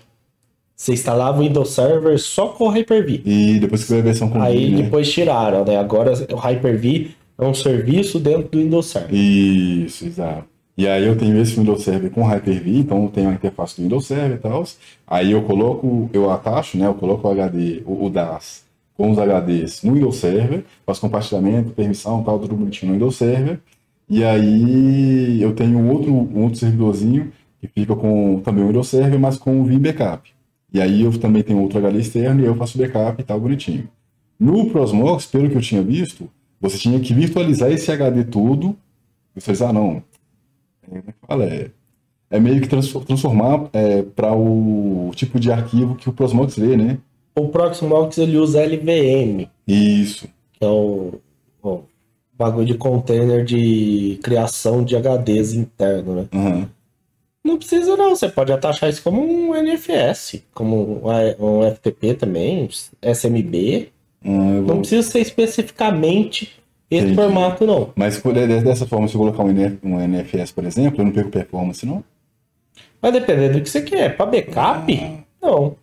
[0.76, 3.22] Você instalava o Windows Server só com o Hyper-V.
[3.24, 4.82] E depois que veio a versão com Aí linha, né?
[4.84, 5.76] depois tiraram, né?
[5.76, 9.14] Agora o Hyper-V é um serviço dentro do Windows Server.
[9.14, 10.44] Isso, exato.
[10.76, 13.82] E aí eu tenho esse Windows Server com Hyper-V, então eu tenho a interface do
[13.82, 14.64] Windows Server e tal.
[15.06, 16.86] Aí eu coloco, eu atacho, né?
[16.86, 18.64] Eu coloco o HD, o, o DAS
[18.96, 23.58] com os HDs no Windows Server, faço compartilhamento, permissão, tal, tudo bonitinho no Windows Server.
[24.12, 28.88] E aí eu tenho um outro, um outro servidorzinho que fica com também o Windows
[28.88, 30.31] Server, mas com o Vim Backup.
[30.70, 33.88] E aí eu também tenho outro HD externo e eu faço backup e tal, bonitinho.
[34.38, 36.29] No Prosmox, pelo que eu tinha visto,
[36.61, 38.77] você tinha que virtualizar esse HD todo.
[39.35, 40.03] Virtualizar não.
[40.90, 41.44] É, é?
[41.44, 41.70] É,
[42.33, 43.70] é meio que trans- transformar
[44.14, 46.98] para o tipo de arquivo que o Prosmox lê, né?
[47.35, 50.29] O Proxmox ele usa LVM, Isso.
[50.53, 51.14] que é o,
[51.62, 51.81] o
[52.42, 56.26] bagulho de container de criação de HDs interno, né?
[56.33, 56.68] Aham.
[57.44, 61.02] Não precisa não, você pode atachar isso como um NFS, como
[61.40, 62.68] um, FTP também,
[63.02, 63.88] SMB.
[64.24, 66.52] Ah, eu Não vou- precisa ser especificamente
[66.90, 67.14] esse Entendi.
[67.16, 67.90] formato, não.
[67.96, 69.48] Mas por- de- dessa forma, se eu colocar um,
[69.83, 72.05] um NFS, por exemplo, eu não perco performance, não?
[73.00, 74.16] Vai depender do que você quer.
[74.16, 75.18] Para backup, Ah.
[75.42, 75.74] não.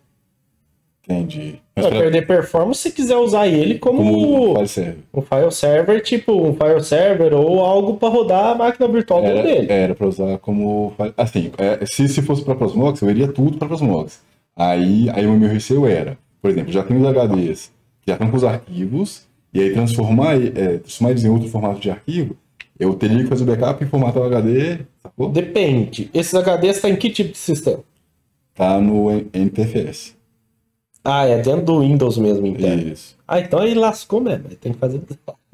[1.04, 1.60] Entendi.
[1.82, 6.82] Vai perder performance se quiser usar ele como, como um file server, tipo um file
[6.82, 9.66] server ou algo para rodar a máquina virtual Era, dele.
[9.72, 10.92] era pra usar como.
[11.16, 14.20] Assim, é, se, se fosse pra Prosmox, eu iria tudo pra Prosmox.
[14.56, 17.70] Aí, aí o meu receio era, por exemplo, já tem os HDs
[18.06, 21.90] já estão com os arquivos, e aí transformar, é, transformar eles em outro formato de
[21.90, 22.36] arquivo,
[22.78, 25.30] eu teria que fazer o backup e formatar o HD, sacou?
[25.30, 26.10] Depende.
[26.14, 27.80] Esses HDs estão em que tipo de sistema?
[28.54, 30.16] Tá no NTFS.
[31.04, 32.92] Ah, é dentro do Windows mesmo, interno.
[32.92, 33.16] Isso.
[33.26, 34.46] Ah, então aí lascou mesmo.
[34.48, 35.00] aí Tem que fazer.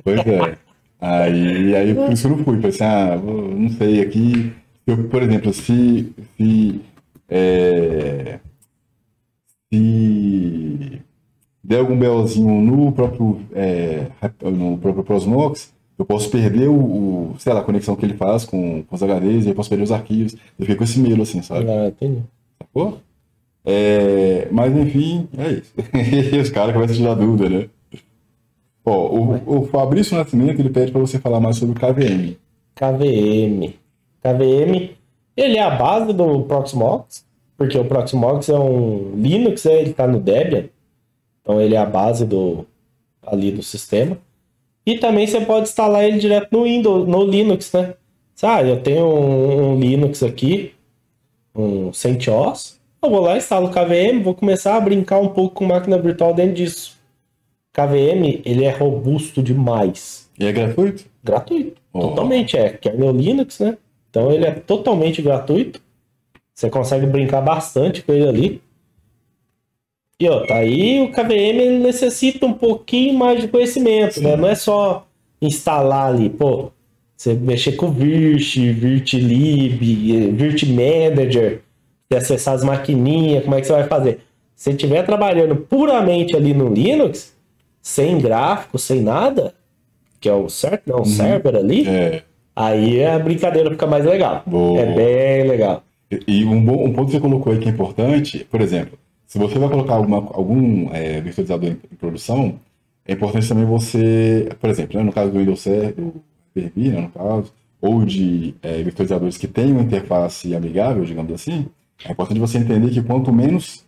[0.02, 0.58] Pois é.
[1.00, 2.66] Aí, aí por isso eu não fui.
[2.66, 4.52] Assim, ah, não sei, aqui.
[4.86, 6.12] Eu, por exemplo, se.
[6.36, 6.80] Se,
[7.28, 8.38] é,
[9.72, 11.02] se
[11.62, 14.06] der algum BOzinho no próprio, é,
[14.42, 16.74] no próprio Prosmox, eu posso perder o,
[17.32, 19.68] o, sei lá, a conexão que ele faz com, com os HDs, e eu posso
[19.68, 20.34] perder os arquivos.
[20.34, 21.68] Eu fiquei com esse medo, assim, sabe?
[21.70, 22.22] Ah, entendi.
[22.62, 23.00] Sacou?
[23.68, 25.74] É, mas enfim, é isso.
[26.32, 27.68] E os caras começam a tirar dúvida, né?
[28.84, 32.36] Ó, o, o Fabrício Nascimento ele pede para você falar mais sobre o KVM.
[32.76, 33.74] KVM.
[34.22, 34.90] KVM,
[35.36, 37.26] ele é a base do Proxmox,
[37.56, 39.80] porque o Proxmox é um Linux, né?
[39.80, 40.66] ele está no Debian,
[41.42, 42.64] então ele é a base do
[43.26, 44.16] ali do sistema.
[44.84, 47.94] E também você pode instalar ele direto no Windows, no Linux, né?
[48.36, 50.72] Sabe, eu tenho um, um Linux aqui,
[51.52, 55.64] um CentOS, eu vou lá, instalo o KVM, vou começar a brincar um pouco com
[55.64, 56.96] máquina virtual dentro disso.
[57.72, 61.04] KVM, ele é robusto demais E é gratuito?
[61.22, 61.80] gratuito.
[61.92, 62.00] Oh.
[62.00, 63.76] Totalmente, é kernel Linux, né?
[64.10, 65.80] Então ele é totalmente gratuito.
[66.54, 68.62] Você consegue brincar bastante com ele ali.
[70.18, 74.36] E ó, tá aí o KVM ele necessita um pouquinho mais de conhecimento, né?
[74.36, 75.06] Não é só
[75.40, 76.70] instalar ali, pô,
[77.14, 81.62] você mexer com Virt, Virtlib, Virt Manager,
[82.08, 84.20] você acessar as maquininhas, como é que você vai fazer?
[84.54, 87.34] Se estiver trabalhando puramente ali no Linux,
[87.82, 89.54] sem gráfico, sem nada,
[90.20, 92.22] que é o certo, não, o server ali, É.
[92.54, 94.42] aí a brincadeira fica mais legal.
[94.46, 94.80] Boa.
[94.80, 95.82] É bem legal.
[96.26, 99.38] E um, bom, um ponto que você colocou aí que é importante, por exemplo, se
[99.38, 102.54] você vai colocar alguma, algum é, virtualizador em, em produção,
[103.04, 106.22] é importante também você, por exemplo, né, no caso do Windows Server, do
[106.56, 111.66] Hyper-V, né, no caso, ou de é, virtualizadores que tenham interface amigável, digamos assim,
[112.04, 113.84] é importante você entender que quanto menos,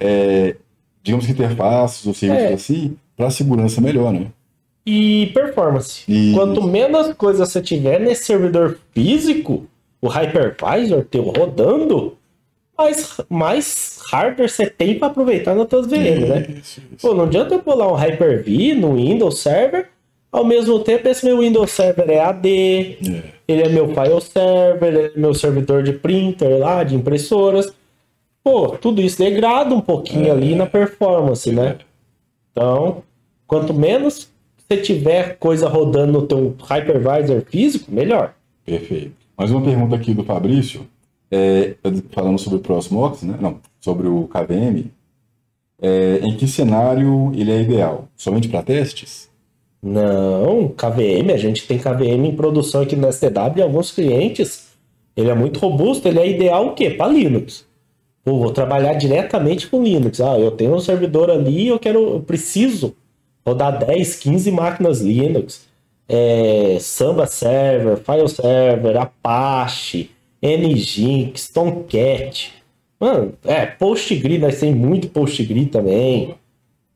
[0.00, 0.56] é,
[1.02, 2.54] digamos que interfaces ou serviços É.
[2.54, 4.26] assim, para segurança melhor, né?
[4.84, 6.02] E performance.
[6.08, 6.34] Isso.
[6.36, 9.66] Quanto menos coisa você tiver nesse servidor físico,
[10.00, 12.18] o hypervisor teu rodando,
[12.76, 16.46] mais, mais hardware você tem para aproveitar nas tuas VM, né?
[16.60, 16.82] Isso.
[17.00, 19.88] Pô, não adianta eu pular um Hyper-V no Windows Server,
[20.32, 23.22] ao mesmo tempo esse meu Windows Server é AD, É.
[23.46, 27.72] ele é meu file server, ele é meu servidor de printer lá, de impressoras.
[28.42, 31.76] Pô, tudo isso degrada um pouquinho ali na performance, né?
[32.50, 33.02] Então,
[33.46, 38.34] quanto menos você tiver coisa rodando no teu hypervisor físico, melhor.
[38.64, 39.12] Perfeito.
[39.36, 40.86] Mais uma pergunta aqui do Fabrício,
[41.30, 41.74] é,
[42.10, 43.36] falando sobre o Prosmox, né?
[43.40, 44.90] Não, sobre o KVM.
[45.80, 48.08] É, em que cenário ele é ideal?
[48.16, 49.28] Somente para testes?
[49.82, 54.68] Não, KVM, a gente tem KVM em produção aqui no STW e alguns clientes,
[55.16, 56.90] ele é muito robusto, ele é ideal o quê?
[56.90, 57.66] Para Linux.
[58.24, 60.20] Pô, vou trabalhar diretamente com Linux.
[60.20, 62.94] Ah, eu tenho um servidor ali, eu quero, eu preciso
[63.44, 65.66] rodar 10, 15 máquinas Linux.
[66.08, 70.10] É, Samba Server, File Server, Apache,
[70.40, 72.52] Nginx, Tomcat.
[73.00, 76.36] Mano, é, PostgRi, nós temos muito PostgRi também.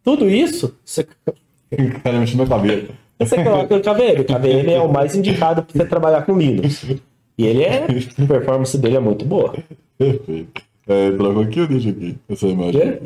[0.04, 1.04] Tudo isso, você,
[2.02, 2.88] Cara, mexendo meu cabelo.
[3.18, 4.20] você coloca no KVM.
[4.20, 6.84] O KVM é o mais indicado para você trabalhar com Linux.
[7.38, 9.54] E ele é, a performance dele é muito boa.
[9.98, 10.62] Perfeito.
[10.88, 12.16] É, trocou aqui ou deixa aqui?
[12.28, 12.80] Essa imagem.
[12.80, 13.00] É,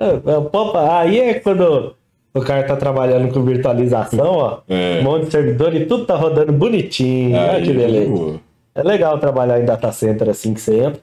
[0.00, 1.94] é, Opa, aí é quando
[2.32, 4.58] o cara tá trabalhando com virtualização, ó.
[4.68, 5.00] É.
[5.00, 7.36] Um monte de servidor e tudo tá rodando bonitinho.
[7.36, 8.10] Olha que beleza.
[8.10, 8.40] boa.
[8.74, 11.00] É legal trabalhar em data center assim que você entra.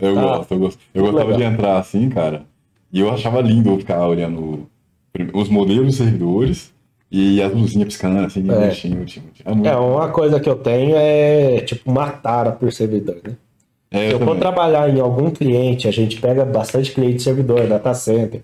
[0.00, 0.78] Eu Ah, gosto, eu gosto.
[0.94, 1.52] Eu gostava de legal.
[1.52, 2.42] entrar assim, cara.
[2.92, 4.66] E eu achava lindo eu ficar olhando
[5.34, 6.72] os modelos dos servidores
[7.10, 8.66] e as luzinhas piscando assim, É.
[8.66, 9.04] mexendo.
[9.04, 13.36] Tipo, é muito- É, uma coisa que eu tenho é, tipo, matar por servidor, né?
[13.90, 14.40] É, Se eu for também.
[14.40, 18.42] trabalhar em algum cliente, a gente pega bastante cliente de servidor, data center.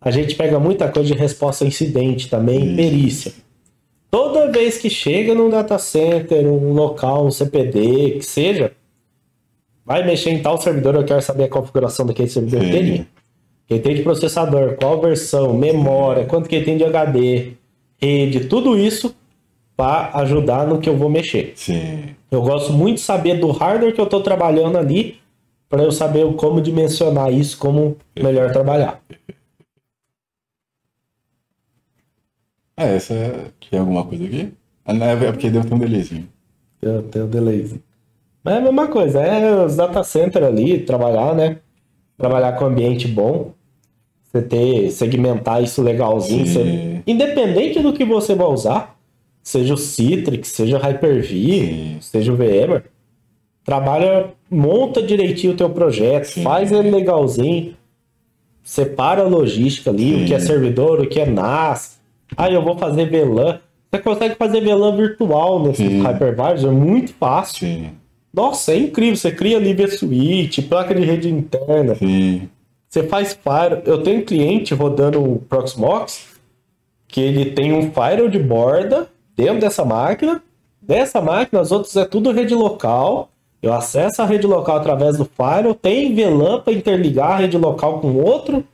[0.00, 2.76] A gente pega muita coisa de resposta a incidente também, Isso.
[2.76, 3.32] perícia.
[4.10, 8.72] Toda vez que chega num data center, um local, um CPD, que seja,
[9.86, 13.06] vai mexer em tal servidor, eu quero saber a configuração daquele servidor Sim.
[13.70, 13.80] Inteirinho.
[13.80, 17.52] Quem tem de processador, qual versão, memória, quanto que ele tem de HD,
[18.00, 19.14] rede, tudo isso
[19.76, 21.52] para ajudar no que eu vou mexer.
[21.54, 22.16] Sim.
[22.30, 25.18] Eu gosto muito de saber do hardware que eu estou trabalhando ali,
[25.68, 29.00] para eu saber como dimensionar isso, como melhor trabalhar.
[32.76, 33.78] É, essa é...
[33.78, 34.52] Alguma coisa aqui?
[34.84, 36.28] Ah, É porque deu um delayzinho.
[36.82, 37.80] Eu tenho delay.
[38.42, 41.58] Mas é a mesma coisa, é os data center ali, trabalhar, né?
[42.16, 43.52] Trabalhar com ambiente bom.
[44.32, 46.46] Você ter, segmentar isso legalzinho.
[46.46, 48.96] Você- independente do que você vai usar,
[49.42, 52.84] seja o Citrix, seja o Hyper-V, seja o VMware,
[53.64, 56.42] trabalha, monta direitinho o teu projeto, Sim.
[56.42, 57.74] faz ele legalzinho,
[58.62, 60.22] separa a logística ali, Sim.
[60.22, 61.98] o que é servidor, o que é NAS.
[62.36, 63.58] Ah, eu vou fazer VLAN.
[63.92, 66.02] Você consegue fazer VLAN virtual nesse Sim.
[66.02, 67.86] hypervisor, é muito fácil.
[68.32, 69.16] Nossa, é incrível.
[69.16, 72.48] Você cria ali vSwitch, placa de rede interna, Sim.
[72.90, 73.82] Você faz Fire.
[73.86, 76.26] Eu tenho um cliente rodando o Proxmox
[77.06, 80.42] que ele tem um Firewall de borda dentro dessa máquina.
[80.82, 83.28] Dessa máquina, as outras é tudo rede local.
[83.62, 85.74] Eu acesso a rede local através do Firewall.
[85.74, 88.64] Tem VLAN para interligar a rede local com outro,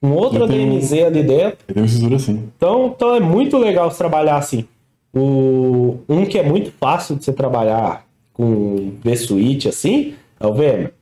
[0.00, 1.58] com outro DMZ ali dentro.
[1.66, 2.50] Eu tenho um cintura assim.
[2.56, 4.64] Então, então é muito legal você trabalhar assim.
[5.12, 10.92] O, um que é muito fácil de você trabalhar com vSwitch assim é o VMware.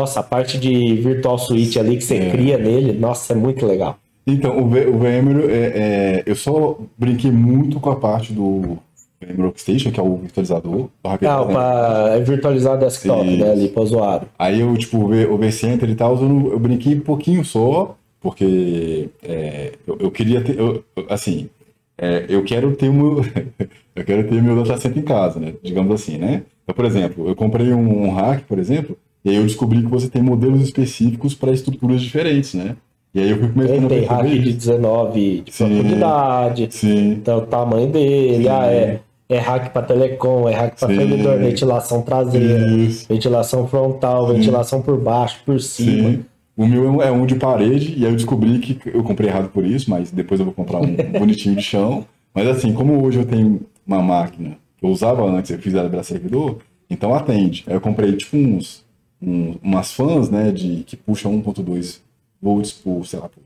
[0.00, 2.30] Nossa, a parte de Virtual Switch ali que você É.
[2.30, 3.98] cria nele, nossa, é muito legal.
[4.26, 8.78] Então, o, V- o VMware, é, é, eu só brinquei muito com a parte do
[9.20, 10.88] VMware Workstation, que é o virtualizador.
[11.02, 11.54] do Hacker Ah, Center.
[11.54, 13.44] para virtualizar desktop, Isso.
[13.44, 14.28] né, ali para o usuário.
[14.38, 17.44] Aí eu, tipo, o V- o vCenter e tal, eu, não- eu brinquei um pouquinho
[17.44, 21.50] só, porque é, eu, eu queria ter, eu- assim,
[21.98, 23.16] é, eu quero ter o meu,
[23.94, 26.42] eu quero ter meu data center em casa, né, digamos assim, né.
[26.64, 29.88] Então, por exemplo, eu comprei um, um hack, por exemplo, e aí eu descobri que
[29.88, 32.76] você tem modelos específicos para estruturas diferentes, né.
[33.14, 34.58] E aí eu fui começando a tem hack perceber de isso.
[34.58, 35.64] 19 de Sim.
[35.68, 38.48] profundidade, Sim, então o tamanho dele, Sim.
[38.48, 40.96] ah, é, é hack para telecom, é hack para Sim.
[40.96, 43.06] servidor, ventilação traseira, isso.
[43.08, 46.10] ventilação frontal, ventilação por baixo, por cima.
[46.10, 46.24] Sim.
[46.56, 49.28] O meu é um- é um de parede, e aí eu descobri que eu comprei
[49.30, 52.04] errado por isso, mas depois eu vou comprar um bonitinho de chão.
[52.34, 55.88] Mas assim, como hoje eu tenho uma máquina que eu usava antes, eu fiz ela
[55.88, 56.58] virar servidor,
[56.88, 57.64] então atende.
[57.66, 58.84] Aí eu comprei tipo uns,
[59.22, 62.00] um- umas fãs, né, de, que puxam 1.2
[62.40, 63.42] volts por, sei lá, por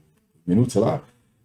[0.46, 1.00] minuto, sei lá.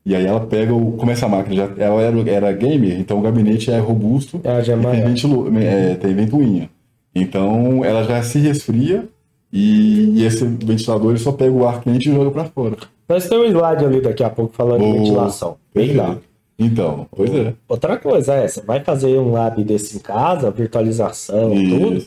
[0.05, 0.93] E aí ela pega o.
[0.93, 1.69] Como essa máquina já.
[1.84, 5.95] Ela era, era gamer, então o gabinete é robusto Ela já é tem, ventilo, é,
[5.95, 6.69] tem ventoinha.
[7.13, 9.07] Então ela já se resfria
[9.51, 12.77] e, e esse ventilador ele só pega o ar quente e joga pra fora.
[13.07, 15.57] Nós temos um slide ali daqui a pouco falando de ventilação.
[15.73, 15.97] Perfeito.
[15.97, 16.17] lá.
[16.57, 17.53] Então, pois é.
[17.67, 22.05] Outra coisa é, você vai fazer um lab desse em casa, virtualização, tudo.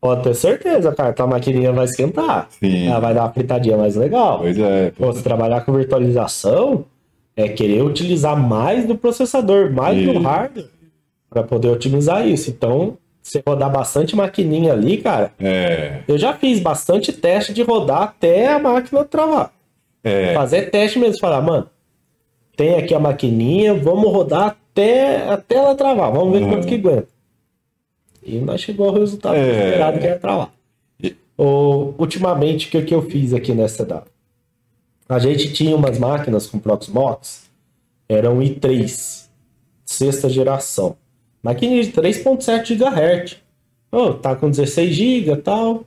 [0.00, 2.46] Pode ter certeza, cara, tua maquininha vai esquentar.
[2.50, 2.86] Sim.
[2.88, 4.38] Ela vai dar uma fritadinha mais legal.
[4.38, 4.92] Pois é.
[4.96, 6.84] Pô, você trabalhar com virtualização
[7.36, 10.66] é querer utilizar mais do processador, mais do hardware,
[11.28, 12.48] para poder otimizar isso.
[12.50, 15.98] Então, você rodar bastante maquininha ali, cara, É.
[16.06, 19.50] eu já fiz bastante teste de rodar até a máquina travar.
[20.04, 20.32] É.
[20.32, 21.66] Fazer teste mesmo, falar, mano,
[22.56, 26.50] tem aqui a maquininha, vamos rodar até, até ela travar, vamos ver Uhum.
[26.50, 27.08] quanto que aguenta.
[28.28, 29.64] E nós chegou ao resultado É.
[29.68, 30.52] esperado que era travar.
[31.02, 34.10] E- O, ultimamente, o que, que eu fiz aqui nessa data?
[35.08, 37.48] A gente tinha umas máquinas com Proxmox,
[38.08, 39.28] eram i3,
[39.84, 40.96] sexta geração.
[41.42, 43.36] Máquina de 3.7 GHz.
[43.90, 45.84] Oh, tá com 16 GB e tal.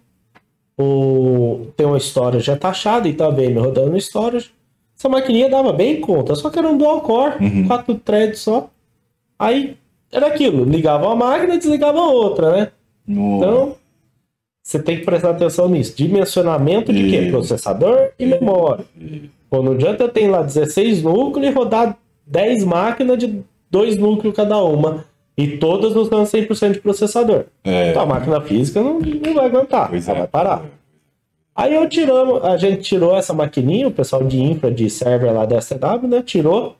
[0.77, 4.51] o, tem uma storage já taxada e tá VM rodando storage.
[4.97, 7.67] Essa maquininha dava bem conta, só que era um dual core, Uhum.
[7.67, 8.69] quatro threads só.
[9.37, 9.77] Aí
[10.11, 12.71] era aquilo, ligava uma máquina e desligava a outra, né?
[13.07, 13.37] No...
[13.37, 13.75] Então,
[14.61, 15.95] você tem que prestar atenção nisso.
[15.95, 17.27] Dimensionamento de quê?
[17.29, 18.85] Processador e memória.
[19.49, 21.97] Pô, não adianta eu ter lá 16 núcleos e rodar
[22.27, 25.05] 10 máquinas de dois núcleos cada uma.
[25.37, 27.45] E todas usando 100% de processador.
[27.63, 30.21] É, Então a máquina física não, não vai aguentar, pois ela é.
[30.21, 30.65] vai parar.
[31.55, 35.45] Aí eu tiramos, a gente tirou essa maquininha, o pessoal de infra, de server lá
[35.45, 36.21] da STW, né?
[36.21, 36.75] Tirou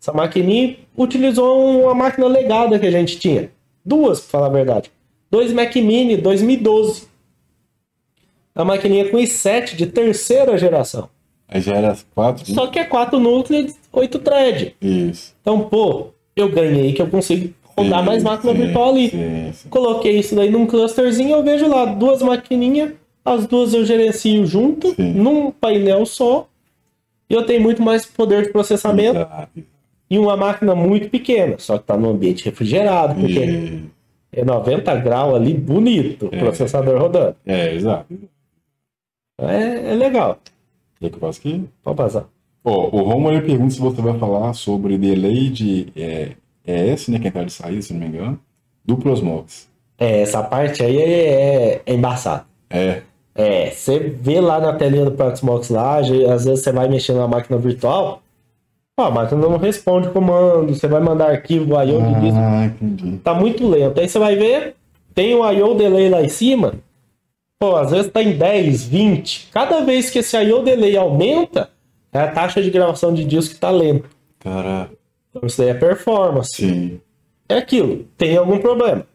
[0.00, 3.50] essa maquininha utilizou uma máquina legada que a gente tinha.
[3.84, 4.90] Duas, pra falar a verdade.
[5.30, 7.08] Dois Mac Mini 2012.
[8.54, 11.08] A maquininha com i7 de terceira geração.
[11.46, 12.44] Aí já era quatro.
[12.52, 14.74] Só que é quatro núcleos, oito thread.
[14.80, 15.34] Isso.
[15.40, 19.10] Então, pô, eu ganhei que eu consigo rodar Sim, mais máquina sim, virtual ali.
[19.10, 19.68] Sim.
[19.70, 22.92] Coloquei isso daí num clusterzinho, eu vejo lá duas maquininhas,
[23.24, 26.48] as duas eu gerencio junto, num painel só.
[27.30, 29.62] E eu tenho muito mais poder de processamento Exato.
[30.10, 33.84] E uma máquina muito pequena, só que tá no ambiente refrigerado, porque E-
[34.32, 36.38] é 90 graus ali, bonito, o É.
[36.38, 37.36] processador rodando.
[37.46, 38.06] É, exato.
[39.40, 40.38] É, é legal.
[41.00, 41.64] Quer que eu faça aqui?
[41.82, 42.26] Pode passar.
[42.64, 46.32] Ó, o Romulo pergunta se você vai falar sobre delay de é,
[46.66, 48.38] ES, né, que é entrada de saída, se não me engano,
[48.84, 49.68] do Prosmox.
[49.96, 52.44] É, essa parte aí é, é embaçada.
[52.70, 53.02] É,
[53.34, 57.28] É, você vê lá na telinha do Proxmox lá, às vezes você vai mexendo na
[57.28, 58.20] máquina virtual,
[58.98, 63.18] ó, a máquina não responde comando, você vai mandar arquivo I/O de disco, ah, entendi.
[63.18, 63.98] tá muito lento.
[64.00, 64.74] Aí você vai ver,
[65.14, 66.74] tem o I/O delay lá em cima,
[67.58, 69.48] pô, às vezes tá em 10, 20.
[69.52, 71.70] Cada vez que esse I/O delay aumenta,
[72.12, 74.08] é a taxa de gravação de disco que tá lento.
[74.40, 74.90] Cara,
[75.30, 76.54] Então isso daí é performance.
[76.56, 77.00] sim.
[77.48, 79.06] É aquilo, tem algum problema.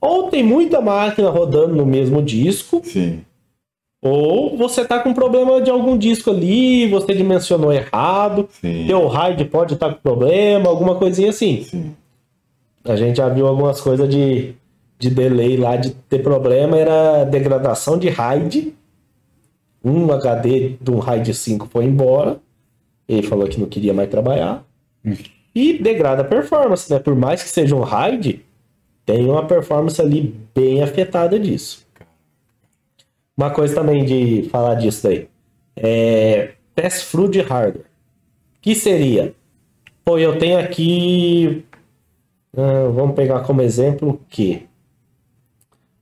[0.00, 3.20] Ou tem muita máquina rodando no mesmo disco, Sim.
[4.02, 8.84] Ou você tá com problema de algum disco ali, você dimensionou errado, Sim.
[8.88, 11.62] teu RAID pode estar com problema, alguma coisinha assim.
[11.62, 11.94] Sim.
[12.84, 14.54] A gente já viu algumas coisas de,
[14.98, 18.74] de delay lá, de ter problema, era degradação de RAID.
[19.84, 22.38] Um HD de um RAID 5 foi embora,
[23.08, 24.64] ele falou que não queria mais trabalhar.
[25.04, 25.14] Hum.
[25.54, 26.98] E degrada a performance, né?
[26.98, 28.40] Por mais que seja um RAID,
[29.06, 31.81] tem uma performance ali bem afetada disso.
[33.36, 35.28] Uma coisa também de falar disso daí.
[35.76, 37.86] É pass-through de hardware.
[38.60, 39.34] Que seria?
[40.04, 41.64] Pô, eu tenho aqui.
[42.56, 44.62] ah, vamos pegar como exemplo o quê?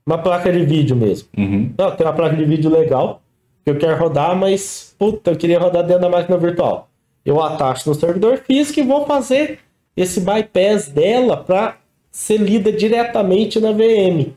[0.05, 1.29] Uma placa de vídeo mesmo.
[1.37, 1.73] Uhum.
[1.77, 3.21] Não, tem uma placa de vídeo legal
[3.63, 6.89] que eu quero rodar, mas puta, eu queria rodar dentro da máquina virtual.
[7.23, 9.59] Eu atacho no servidor físico e vou fazer
[9.95, 11.77] esse bypass dela para
[12.09, 14.33] ser lida diretamente na VM.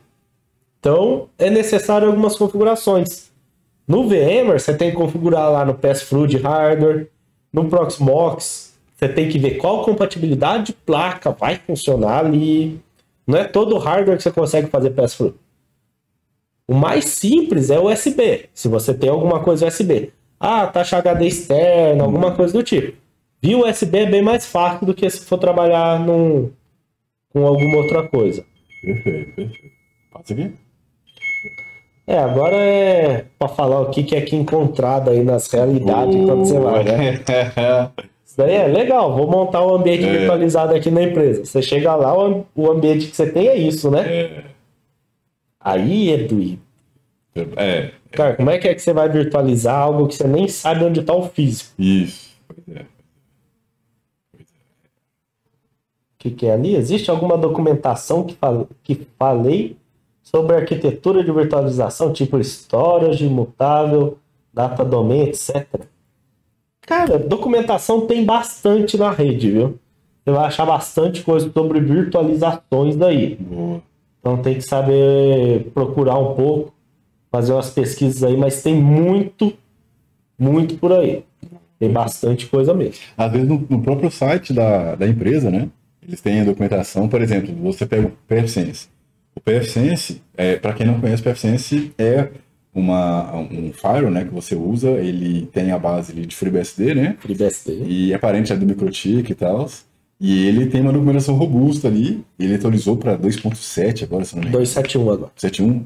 [0.85, 3.31] Então é necessário algumas configurações.
[3.87, 7.09] No VMware você tem que configurar lá no pass-through de hardware,
[7.51, 12.79] no Proxmox você tem que ver qual compatibilidade de placa vai funcionar ali.
[13.25, 15.33] Não é todo hardware que você consegue fazer pass-through.
[16.67, 18.47] O mais simples é o USB.
[18.53, 20.13] Se você tem alguma coisa USB.
[20.39, 22.95] Ah, taxa HD externa, alguma coisa do tipo.
[23.41, 26.51] Via USB é bem mais fácil do que se for trabalhar num,
[27.29, 28.45] com alguma outra coisa.
[28.83, 29.75] Perfeito, perfeito.
[30.13, 30.64] Passa aqui?
[32.07, 36.45] É, agora é para falar o que que é que encontrado aí nas realidades quando
[36.45, 37.13] você vai, né?
[38.23, 40.11] Isso daí é legal, vou montar um ambiente É.
[40.19, 41.43] virtualizado aqui na empresa.
[41.45, 44.01] Você chega lá, o, am- o ambiente que você tem é isso, né?
[44.07, 44.43] É,
[45.59, 46.27] Aí é
[47.57, 50.85] é, Cara, como é que é que você vai virtualizar algo que você nem sabe
[50.85, 51.71] onde está o físico?
[51.77, 52.35] isso.
[52.47, 52.81] Pois é.
[52.81, 52.85] O
[56.19, 56.75] que, que é ali?
[56.75, 59.75] Existe alguma documentação que, fal que falei
[60.35, 64.17] sobre arquitetura de virtualização, tipo storage, imutável,
[64.53, 65.65] data domain, etc.
[66.81, 69.79] Cara, documentação tem bastante na rede, viu?
[70.25, 73.39] Você vai achar bastante coisa sobre virtualizações daí.
[74.19, 76.73] Então tem que saber procurar um pouco,
[77.31, 79.53] fazer umas pesquisas aí, mas tem muito,
[80.37, 81.23] muito por aí.
[81.79, 83.05] Tem bastante coisa mesmo.
[83.17, 85.69] Às vezes no, no próprio site da, da empresa, né?
[86.05, 88.94] Eles têm a documentação, por exemplo, você pega o PFSense.
[89.35, 92.29] O PFSense, é, para quem não conhece, o PFSense é
[92.73, 97.17] uma, um firewall né, que você usa, ele tem a base ali de FreeBSD, né?
[97.19, 97.83] FreeBSD.
[97.85, 99.69] E é parente do MikroTik e tal.
[100.19, 102.23] E ele tem uma documentação robusta ali.
[102.39, 104.63] Ele atualizou para 2.7 agora, se não me engano.
[104.63, 105.31] 271 agora.
[105.37, 105.83] 7.1.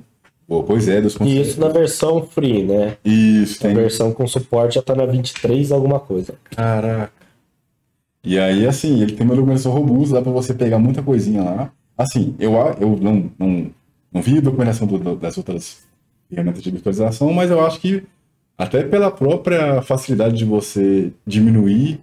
[0.48, 1.28] Pô, Pois é, 2.7.
[1.28, 2.98] E isso na versão free, né?
[3.04, 3.76] Isso, A tem.
[3.76, 6.36] versão com suporte já tá na 23 alguma coisa.
[6.56, 7.12] Caraca.
[8.24, 11.72] E aí, assim, ele tem uma documentação robusta, dá pra você pegar muita coisinha lá.
[12.00, 13.70] Assim, eu, eu não, não,
[14.14, 15.84] não vi a documentação do- do- das outras
[16.30, 18.04] ferramenta de virtualização, mas eu acho que
[18.58, 22.00] até pela própria facilidade de você diminuir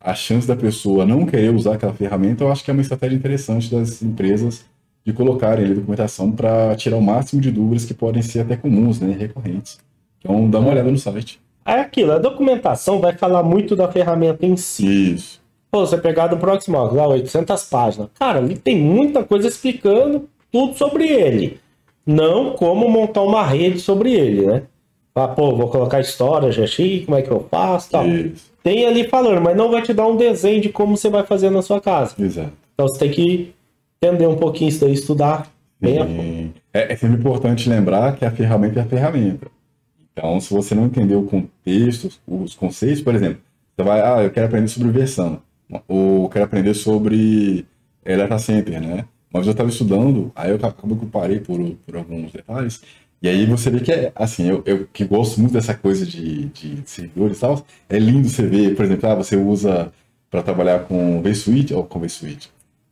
[0.00, 3.16] a chance da pessoa não querer usar aquela ferramenta, eu acho que é uma estratégia
[3.16, 4.64] interessante das empresas
[5.04, 9.00] de colocarem ali documentação para tirar o máximo de dúvidas que podem ser até comuns,
[9.00, 9.78] né, recorrentes.
[10.20, 10.72] Então, dá uma É.
[10.72, 11.40] olhada no site.
[11.64, 15.14] É aquilo, a documentação vai falar muito da ferramenta em si.
[15.14, 15.40] Isso.
[15.70, 18.08] Pô, você pegar do Proxmox, lá, 800 páginas.
[18.18, 21.60] Cara, ali tem muita coisa explicando tudo sobre ele.
[22.06, 24.62] Não como montar uma rede sobre ele, né?
[25.14, 28.06] Ah, pô, vou colocar storage aqui, como é que eu faço tal.
[28.06, 28.50] Isso.
[28.62, 31.50] Tem ali falando, mas não vai te dar um desenho de como você vai fazer
[31.50, 32.14] na sua casa.
[32.18, 32.52] Exato.
[32.72, 33.54] Então você tem que
[34.00, 35.50] entender um pouquinho isso daí, estudar
[35.80, 36.54] bem a fundo.
[36.72, 39.48] É, é sempre importante lembrar que a ferramenta é a ferramenta.
[40.12, 43.38] Então, se você não entender o contexto, os conceitos, por exemplo,
[43.76, 45.40] você vai, ah, eu quero aprender sobre versão,
[45.86, 47.66] ou quero aprender sobre
[48.04, 49.04] data center, né?
[49.32, 52.80] Vez eu estava estudando, aí eu acabei que parei por, por alguns detalhes,
[53.20, 56.46] e aí você vê que é, assim, eu, eu que gosto muito dessa coisa de,
[56.46, 59.92] de servidores e tal, é lindo você ver, por exemplo, ah, você usa
[60.30, 62.50] para trabalhar com vSuite, ou com vSuite,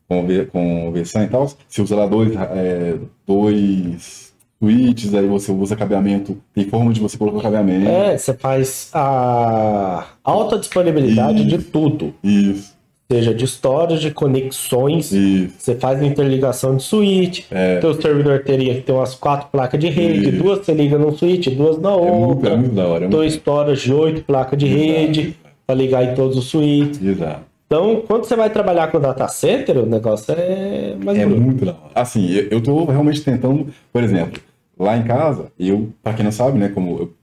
[0.08, 4.25] com, V- com versão e tal, você usa lá dois, é, dois
[4.58, 7.88] switches, aí você usa cabeamento, tem forma de você colocar cabeamento.
[7.88, 12.14] É, você faz a alta disponibilidade de tudo.
[12.24, 12.74] Isso,
[13.08, 15.12] Seja de storage, de conexões.
[15.12, 15.54] isso.
[15.58, 17.44] Você faz a interligação de switch.
[17.52, 17.78] É.
[17.78, 20.30] Teu servidor teria que ter umas quatro placas de rede.
[20.30, 20.42] Isso.
[20.42, 22.56] Duas você liga num switch, duas na É muito, é outra.
[22.56, 23.04] muito da hora.
[23.04, 23.24] É muito...
[23.32, 24.82] storage, oito placas de Exato.
[24.82, 25.36] rede.
[25.64, 27.00] Pra ligar em todos os switches.
[27.00, 27.42] Exato.
[27.66, 31.40] Então, quando você vai trabalhar com data center, o negócio é mais É bruto.
[31.40, 31.90] muito da hora.
[31.94, 34.40] Assim, eu, tô realmente tentando, por exemplo,
[34.78, 37.14] lá em casa, eu, pra quem não sabe, né, como eu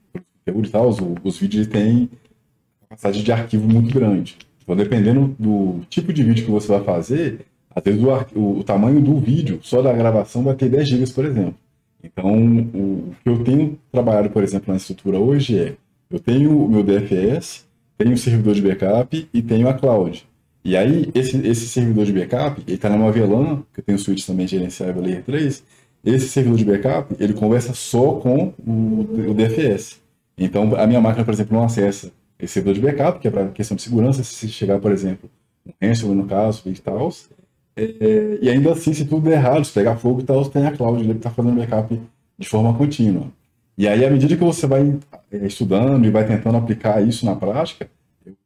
[0.44, 2.10] conteúdo e tal, os, os vídeos têm
[2.82, 4.36] capacidade de arquivo muito grande.
[4.62, 7.40] Então, dependendo do tipo de vídeo que você vai fazer,
[7.74, 11.06] às vezes o, o, o tamanho do vídeo, só da gravação, vai ter 10 GB,
[11.12, 11.54] por exemplo.
[12.02, 15.72] Então, o, o que eu tenho trabalhado, por exemplo, na estrutura hoje é,
[16.10, 17.64] eu tenho o meu DFS,
[17.96, 20.26] tenho o servidor de backup e tenho a cloud.
[20.64, 24.24] E aí, esse, esse servidor de backup, ele está numa VLAN, que eu tenho switch
[24.24, 25.62] também gerenciável Layer 3,
[26.04, 30.00] esse servidor de backup, ele conversa só com o, o DFS.
[30.38, 33.48] Então, a minha máquina, por exemplo, não acessa esse servidor de backup, que é para
[33.48, 35.30] questão de segurança, se chegar, por exemplo,
[35.66, 37.12] um ransomware no caso e tal.
[37.76, 40.72] É, e ainda assim, se tudo der errado, se pegar fogo e tal, tem a
[40.72, 42.00] cloud que está fazendo backup
[42.38, 43.26] de forma contínua.
[43.76, 44.98] E aí, à medida que você vai
[45.30, 47.88] é, estudando e vai tentando aplicar isso na prática,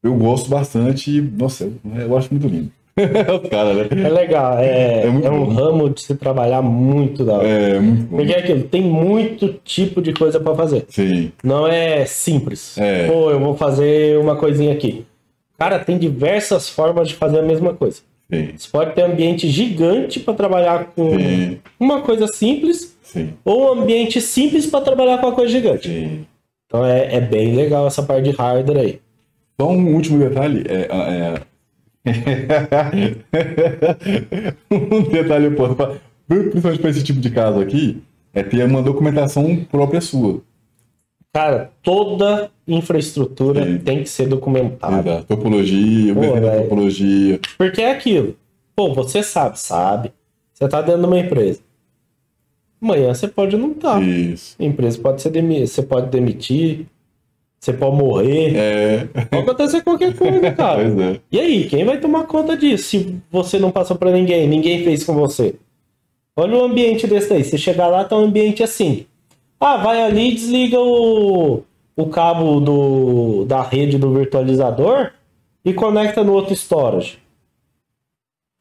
[0.03, 2.71] eu, gosto bastante nossa, eu, eu acho muito lindo.
[2.99, 3.89] Os caras, né?
[4.05, 5.53] É legal, é, É é um bom.
[5.53, 7.47] ramo de se trabalhar muito da hora.
[7.49, 8.17] É muito bom.
[8.17, 10.85] Porque é aquilo, tem muito tipo de coisa pra fazer.
[10.89, 12.77] Sim, Não é simples.
[12.77, 13.07] É.
[13.07, 15.07] Pô, eu vou fazer uma coisinha aqui.
[15.57, 18.01] Cara, tem diversas formas de fazer a mesma coisa.
[18.33, 23.31] sim, Você pode ter um ambiente gigante para trabalhar com sim, uma coisa simples, sim,
[23.45, 25.89] ou um ambiente simples para trabalhar com uma coisa gigante.
[25.89, 26.27] sim.
[26.67, 29.01] Então é, é bem legal essa parte de hardware aí.
[29.61, 30.65] Só um último detalhe.
[30.69, 31.49] É, é...
[34.71, 38.03] um detalhe importante, principalmente para esse tipo de caso aqui,
[38.33, 40.41] é ter uma documentação própria sua.
[41.33, 43.79] Cara, toda infraestrutura Sim.
[43.79, 45.11] tem que ser documentada.
[45.11, 45.27] Exato.
[45.27, 46.21] Topologia, Pô,
[46.63, 47.41] topologia.
[47.59, 48.35] Porque é aquilo.
[48.75, 50.13] Pô, você sabe, sabe.
[50.55, 51.61] Você tá dentro de uma empresa.
[52.81, 54.03] Amanhã você pode não estar.
[54.03, 54.57] Isso.
[54.59, 56.87] A empresa pode ser demi você pode demitir,
[57.61, 60.83] você pode morrer, É, pode acontecer qualquer coisa, cara.
[60.83, 61.21] é.
[61.33, 65.05] E aí, quem vai tomar conta disso se você não passou pra ninguém, ninguém fez
[65.05, 65.57] com você?
[66.37, 67.43] Olha o ambiente desse daí.
[67.43, 69.07] Você chegar lá, tá um ambiente assim.
[69.59, 71.65] Ah, vai ali e desliga o,
[71.97, 75.11] o cabo do, da rede do virtualizador
[75.65, 77.19] e conecta no outro storage.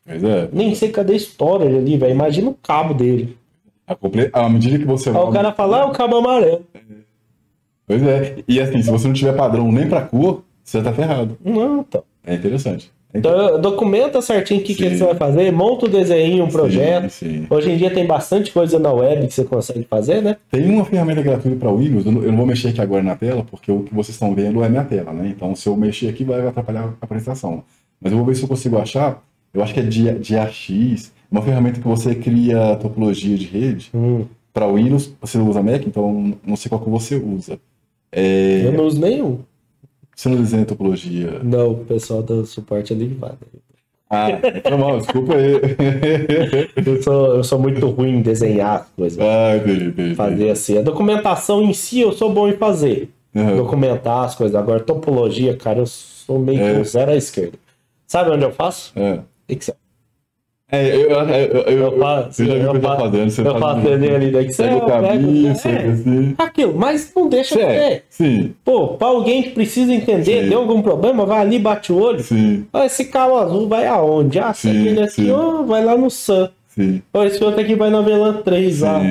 [0.03, 0.49] Pois é.
[0.51, 2.13] Nem sei cadê storage ali, velho.
[2.13, 3.37] Imagina o cabo dele.
[3.85, 5.23] A comple- À medida que você Aí vai.
[5.25, 6.65] o cara fala, ah, o cabo amarelo.
[7.87, 8.35] Pois é.
[8.47, 11.37] E assim, se você não tiver padrão nem pra cor, você tá ferrado.
[11.43, 12.03] Não, então.
[12.25, 12.91] É interessante.
[13.13, 17.09] É Então, documenta certinho o que, que você vai fazer, monta o desenho, um projeto.
[17.09, 17.47] Sim, sim.
[17.49, 20.35] Hoje em dia tem bastante coisa na web que você consegue fazer, né?
[20.51, 23.15] Tem uma ferramenta gratuita para Windows, eu não, eu não vou mexer aqui agora na
[23.15, 25.33] tela, porque o que vocês estão vendo é minha tela, né?
[25.33, 27.63] Então, se eu mexer aqui, vai atrapalhar a apresentação.
[28.01, 29.23] Mas eu vou ver se eu consigo achar.
[29.53, 33.89] Eu acho que é de, de AX, uma ferramenta que você cria topologia de rede.
[33.93, 37.57] Hum, Para Windows, você usa Mac, então não sei qual que você usa.
[38.11, 39.39] É, eu não uso nenhum.
[40.15, 41.39] Você não desenha topologia.
[41.43, 43.33] Não, o pessoal do suporte ali vai.
[44.09, 44.27] Ah,
[44.63, 45.55] foi mal, desculpa aí.
[46.85, 49.19] Eu sou, eu sou muito ruim em desenhar coisas.
[49.19, 50.15] ah, entendi, entendi.
[50.15, 50.77] Fazer assim.
[50.77, 53.09] A documentação em si eu sou bom em fazer.
[53.35, 53.57] Aham.
[53.57, 54.55] Documentar as coisas.
[54.55, 56.83] Agora, topologia, cara, eu sou meio É.
[56.85, 57.57] zero à esquerda.
[58.07, 58.93] Sabe onde eu faço?
[58.95, 59.19] É.
[59.49, 59.75] Excel.
[60.69, 61.61] É, eu, eu, eu,
[61.93, 63.29] eu, faço, eu já vi o que tá fazendo.
[63.29, 66.35] Você Eu faz faço um- ali que Segue o caminho, é, assim.
[66.37, 68.03] aquilo, mas não deixa de É, ter.
[68.09, 70.49] sim, Pô, pra alguém que precisa entender, Sim.
[70.49, 72.21] deu algum problema, vai ali, bate o olho.
[72.21, 74.39] sim, Ó, esse carro azul vai aonde?
[74.39, 75.31] Ah, Sim, aquele aqui, sim.
[75.31, 76.49] ó, vai lá no Sun.
[76.67, 79.01] sim, Ó, esse outro aqui vai na Velan 3 lá.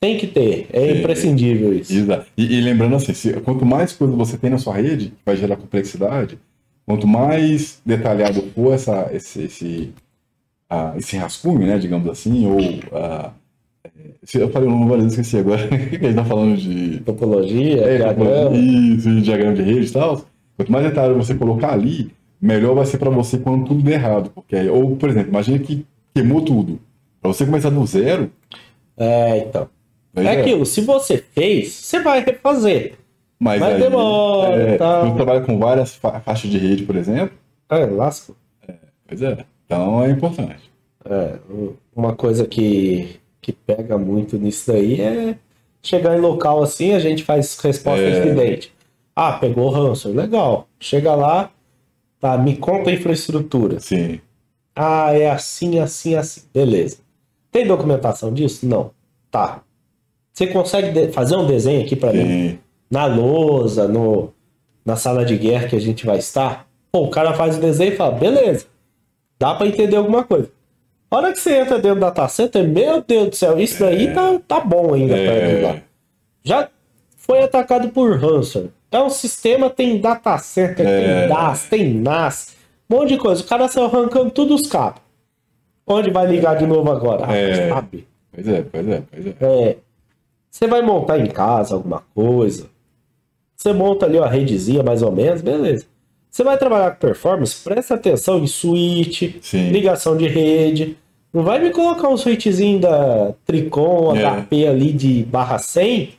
[0.00, 0.98] Tem que ter, é Sim.
[1.00, 1.92] imprescindível isso.
[1.92, 2.26] Exato.
[2.36, 5.56] E, e lembrando assim, se- quanto mais coisa você tem na sua rede, vai gerar
[5.56, 6.38] complexidade,
[6.86, 9.90] quanto mais detalhado for essa, esse, esse,
[10.70, 12.58] ah, esse rascunho, né, digamos assim, ou...
[12.60, 13.30] é,
[14.34, 17.00] eu falei o nome várias vezes, esqueci agora, que a gente tá falando de...
[17.00, 18.56] Topologia, É, diagrama.
[18.56, 20.24] Isso, de diagrama de rede e tal.
[20.56, 22.10] Quanto mais detalhe você colocar ali,
[22.40, 24.30] melhor vai ser para você quando tudo der errado.
[24.34, 26.80] Porque ou, por exemplo, imagina que queimou tudo.
[27.20, 28.30] Para você começar do zero,
[28.96, 29.68] É, então.
[30.16, 32.94] É já- aquilo, se você fez, você vai refazer.
[33.38, 35.02] Mas, mas aí, demora, é, tá.
[35.02, 37.36] Se você trabalha com várias fa- faixas de rede, por exemplo,
[37.70, 38.36] É, lasco.
[39.06, 39.44] pois é.
[39.68, 40.70] Então é importante.
[41.04, 45.36] É, um- uma coisa que, que pega muito nisso daí é
[45.82, 48.18] chegar em local assim, a gente faz resposta É.
[48.26, 48.72] incidente.
[49.14, 50.66] Ah, pegou o ransom, legal.
[50.80, 51.50] Chega lá,
[52.20, 53.78] tá, me conta a infraestrutura.
[53.80, 54.20] Sim.
[54.74, 56.42] Ah, é assim, assim, assim.
[56.54, 56.98] Beleza.
[57.50, 58.66] Tem documentação disso?
[58.66, 58.92] Não.
[59.30, 59.62] Tá.
[60.32, 62.58] Você consegue fazer um desenho aqui pra mim?
[62.90, 64.32] Na lousa, no,
[64.84, 66.66] na sala de guerra que a gente vai estar?
[66.92, 68.66] Pô, o cara faz o desenho e fala, beleza.
[69.38, 70.50] Dá pra entender alguma coisa.
[71.10, 74.12] A hora que você entra dentro do data center, meu Deus do céu, isso daí
[74.12, 75.22] tá, tá bom ainda pra.
[75.22, 75.82] É,
[76.44, 76.68] Já
[77.16, 78.68] foi atacado por ransom.
[78.88, 81.20] Então o sistema tem data center, É.
[81.20, 82.56] tem DAS, tem NAS,
[82.90, 83.42] um monte de coisa.
[83.42, 85.00] O cara saiu arrancando tudo os cabos.
[85.86, 87.24] Onde vai ligar de novo agora?
[87.28, 87.68] Ah, É.
[87.68, 88.06] sabe?
[88.32, 89.34] pois é, pois é, pois é.
[89.40, 89.76] É,
[90.50, 92.66] você vai montar em casa alguma coisa.
[93.56, 95.86] Você monta ali uma redezinha mais ou menos, beleza.
[96.30, 99.70] Você vai trabalhar com performance, presta atenção em switch, Sim.
[99.70, 100.96] ligação de rede.
[101.32, 104.22] Não vai me colocar um switchzinho da Tricon É.
[104.22, 106.10] HP ali de barra 100.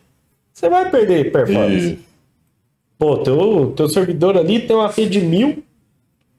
[0.54, 1.94] Você vai perder performance.
[1.94, 1.98] Isso.
[2.98, 5.64] Pô, teu, teu servidor ali tem uma rede 1000.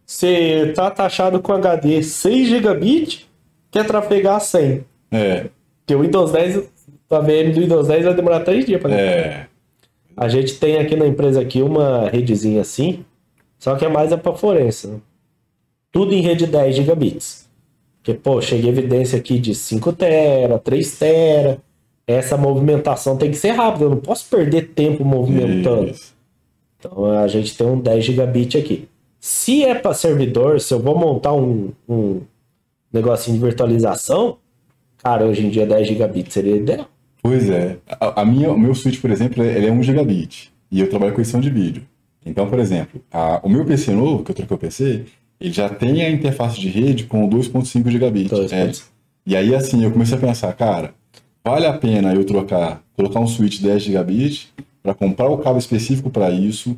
[0.04, 3.26] Você tá taxado com HD 6 gigabit,
[3.70, 4.84] quer trafegar 100.
[5.12, 5.46] É,
[5.80, 6.56] Porque o Windows 10,
[7.10, 9.46] a VM do Windows 10 vai demorar 3 dias para é.
[10.16, 13.04] A gente tem aqui na empresa aqui uma redezinha assim,
[13.60, 14.88] só que é mais a pra forense.
[14.88, 14.98] Né?
[15.92, 17.48] Tudo em rede 10 gigabits.
[17.98, 21.58] Porque, pô, chega evidência aqui de 5 tera, 3 tera.
[22.06, 25.90] Essa movimentação tem que ser rápida, eu não posso perder tempo movimentando.
[25.90, 26.14] Isso.
[26.78, 28.88] Então a gente tem um 10 gigabit aqui.
[29.20, 32.22] Se é para servidor, se eu vou montar um, um
[32.90, 34.38] negocinho de virtualização,
[34.96, 36.88] cara, hoje em dia 10 gigabit seria ideal.
[37.22, 37.76] Pois é.
[37.86, 40.50] A, a minha, o meu switch, por exemplo, ele é 1 gigabit.
[40.72, 41.82] E eu trabalho com edição de vídeo.
[42.24, 45.04] Então, por exemplo, a- o meu PC novo, que eu troquei o PC,
[45.40, 48.28] ele já tem a interface de rede com 2.5 gigabit.
[48.30, 48.54] 2.5.
[48.86, 49.30] É.
[49.30, 50.92] E aí, assim, eu comecei a pensar, cara,
[51.44, 54.52] vale a pena eu trocar, colocar um switch 10 gigabit
[54.82, 56.76] para comprar o cabo específico para isso,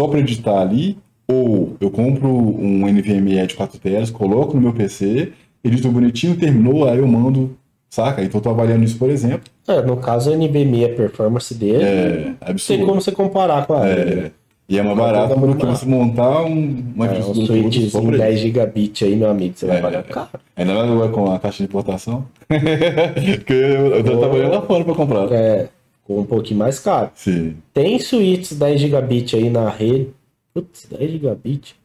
[0.00, 0.96] só para editar ali,
[1.28, 5.32] ou eu compro um NVMe de 4 teras, coloco no meu PC,
[5.62, 7.56] edito bonitinho, terminou, aí eu mando,
[7.88, 8.22] saca?
[8.24, 9.42] Então eu tô avaliando isso, por exemplo.
[9.68, 12.86] É, no caso, a NVMe, a performance dele, É tem absurdo.
[12.86, 14.30] como você comparar com a É, né?
[14.70, 17.52] E é mais Uma barato do que você montar um, uma É, um infraestrutura só
[17.70, 18.42] switchzinho pra 10 isso.
[18.44, 19.80] gigabit aí, meu amigo, você vai É.
[19.82, 20.28] pagar caro.
[20.56, 22.24] Ainda mais agora com a caixa de importação.
[22.48, 25.32] Porque eu, eu tô trabalhando lá fora pra comprar.
[25.32, 25.68] É,
[26.04, 27.10] com um pouquinho mais caro.
[27.14, 27.56] Sim.
[27.74, 30.08] Tem switches 10 gigabit aí na rede.
[30.54, 31.76] Putz, 10 gigabit.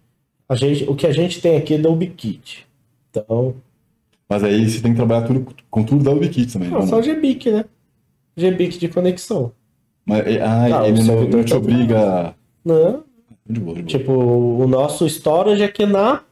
[0.48, 2.68] A gente, o que a gente tem aqui é da UbiKit.
[3.10, 3.56] Então,
[4.30, 6.70] Mas aí você tem que trabalhar tudo, com tudo da UbiKit também.
[6.70, 6.88] não, não?
[6.88, 7.66] só GBIC, né?
[8.38, 9.52] GBIC de conexão.
[10.06, 12.36] Mas, ah, o ele não, não te tá- obriga.
[12.66, 13.03] Não,
[13.47, 13.88] De boa, de boa.
[13.99, 16.24] tipo, o nosso storage é QNAP,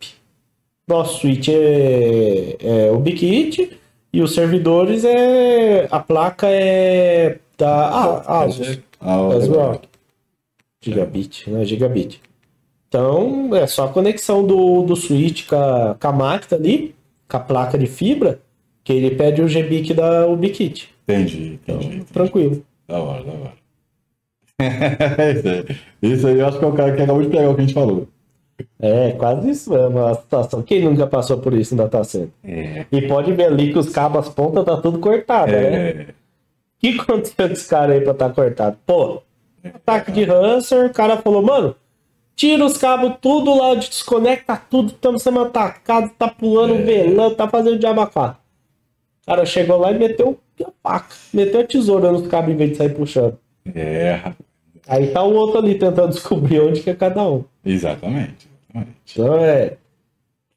[0.88, 3.78] nosso switch é, é UbiKit
[4.12, 5.88] e os servidores é.
[5.92, 7.88] A placa é da
[8.44, 8.80] Asus.
[9.00, 9.72] Ah, ó, As legal.
[9.74, 9.88] Rock.
[10.84, 11.64] Gigabit, né?
[11.66, 12.22] Gigabit.
[12.88, 16.94] Então, é só a conexão do, do switch com a, com a máquina ali,
[17.28, 18.40] com a placa de fibra,
[18.84, 20.90] que ele pede o GBIC da UbiKit.
[21.08, 21.96] Entendi, Então, entendi.
[21.96, 22.12] entendi.
[22.14, 22.64] tranquilo.
[22.88, 23.54] Da hora, da hora.
[24.60, 25.78] Isso, aí.
[26.02, 27.64] isso aí eu acho que é o cara que acabou de pegar o que a
[27.66, 28.08] gente falou.
[28.80, 30.62] É, quase isso mesmo a situação.
[30.62, 32.30] Quem nunca passou por isso no data center?
[32.44, 32.86] É.
[32.92, 35.90] E pode ver ali que os cabos, as pontas, tá tudo cortado, né?
[35.90, 36.02] É.
[36.10, 36.14] O
[36.80, 38.78] que aconteceu com esse cara aí pra estar cortado?
[38.86, 39.22] Pô,
[39.64, 41.76] ataque de Hanser, o cara falou, mano,
[42.36, 46.82] tira os cabos tudo lá, desconecta tudo, estamos sendo atacados, tá pulando, É.
[46.82, 48.38] velando, tá fazendo diabacá.
[49.24, 52.72] O cara chegou lá e meteu a faca, meteu a tesoura nos cabos em vez
[52.72, 53.40] de sair puxando.
[53.74, 54.54] É, rapaz.
[54.88, 57.44] Aí tá o outro ali tentando descobrir onde que é cada um.
[57.64, 58.50] exatamente.
[58.74, 58.98] exatamente.
[59.14, 59.78] Então é.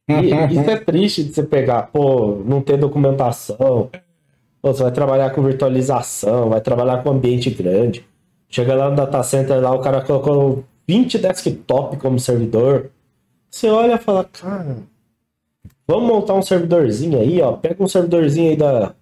[0.08, 3.90] E, isso é triste de você pegar, pô, não ter documentação.
[4.62, 8.04] Pô, você vai trabalhar com virtualização, vai trabalhar com ambiente grande.
[8.48, 12.90] Chega lá no data center, lá o cara colocou 20 desktop como servidor.
[13.50, 14.78] Você olha e fala, cara,
[15.86, 17.52] vamos montar um servidorzinho aí, ó.
[17.52, 18.94] Pega um servidorzinho aí da.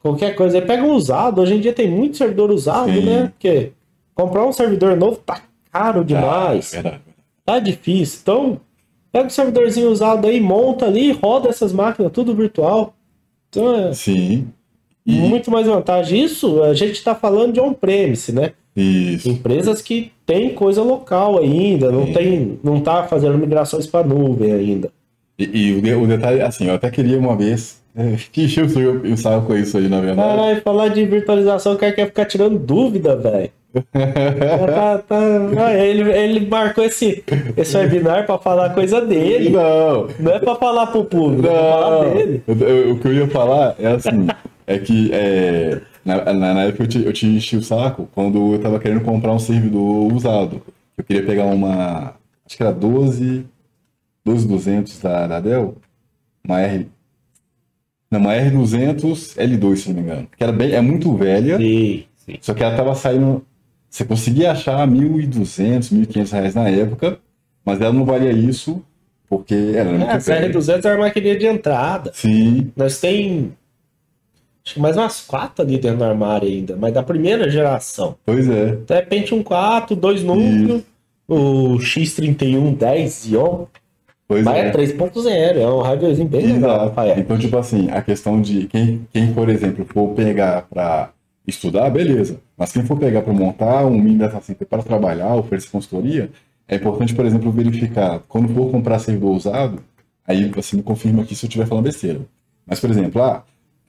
[0.00, 1.40] Qualquer coisa aí, pega um usado.
[1.40, 3.02] Hoje em dia tem muito servidor usado, Sim.
[3.02, 3.26] né?
[3.28, 3.72] Porque
[4.14, 6.74] comprar um servidor novo tá caro demais.
[6.74, 7.00] Ah, é.
[7.44, 8.20] Tá difícil.
[8.22, 8.60] Então,
[9.12, 12.94] pega o servidorzinho usado aí, monta ali, roda essas máquinas, tudo virtual.
[13.48, 14.48] Então é Sim.
[15.04, 16.22] E, muito mais vantagem.
[16.22, 18.52] Isso a gente tá falando de on-premise, né?
[18.76, 19.28] isso.
[19.28, 22.12] Empresas que têm coisa local ainda, não Sim.
[22.12, 24.90] tem, não tá fazendo migrações para nuvem ainda.
[25.38, 27.79] E, e o, o detalhe, assim, eu até queria uma vez.
[27.94, 30.28] É, que seu- o saco com isso aí, na verdade.
[30.28, 33.50] Caralho, falar de virtualização, o cara quer ficar tirando dúvida, velho.
[33.92, 35.16] tá, tá,
[35.64, 37.22] ah, ele, ele marcou esse,
[37.56, 39.50] esse webinar pra falar coisa dele.
[39.50, 42.14] Não, Não é pra falar pro público, é pra falar não.
[42.14, 42.42] dele.
[42.48, 44.26] Eu- eu- o que eu ia falar é assim,
[44.66, 48.54] é que é, na, na, na época eu te, eu te enchi o saco quando
[48.54, 50.60] eu tava querendo comprar um servidor usado.
[50.98, 52.14] Eu queria pegar uma,
[52.44, 53.44] acho que era 12,
[54.24, 55.76] 12200 da, da Dell,
[56.44, 56.88] uma R,
[58.10, 60.28] não, uma R200 L2, se não me engano.
[60.36, 62.36] Que era bem, é muito velha, Sim, sim.
[62.40, 63.44] só que ela tava saindo,
[63.88, 67.18] você conseguia achar 1.200, 1.500 reais na época,
[67.64, 68.82] mas ela não valia isso
[69.28, 70.52] porque era muito É, a velha.
[70.52, 72.10] CR200 é a maquininha de entrada.
[72.14, 73.52] Sim, Nós tem
[74.64, 78.16] acho que mais umas quatro ali dentro do armário ainda, mas da primeira geração.
[78.24, 78.70] pois é.
[78.70, 80.82] Então é Pentium 4, dois núcleos,
[81.28, 83.66] o X31 10 Xeon,
[84.30, 84.72] Pois mas é é.
[84.72, 86.84] 3.0, é um radiozinho bem legal, Exato.
[86.90, 87.18] Rafael.
[87.18, 91.10] Então, tipo assim, a questão de quem, quem por exemplo, for pegar para
[91.44, 92.38] estudar, beleza.
[92.56, 96.30] Mas quem for pegar para montar um mini data center para trabalhar, oferecer consultoria,
[96.68, 99.82] é importante, por exemplo, verificar, quando for comprar servidor usado,
[100.24, 102.20] aí você me confirma aqui se eu estiver falando besteira.
[102.64, 103.42] Mas, por exemplo, ah,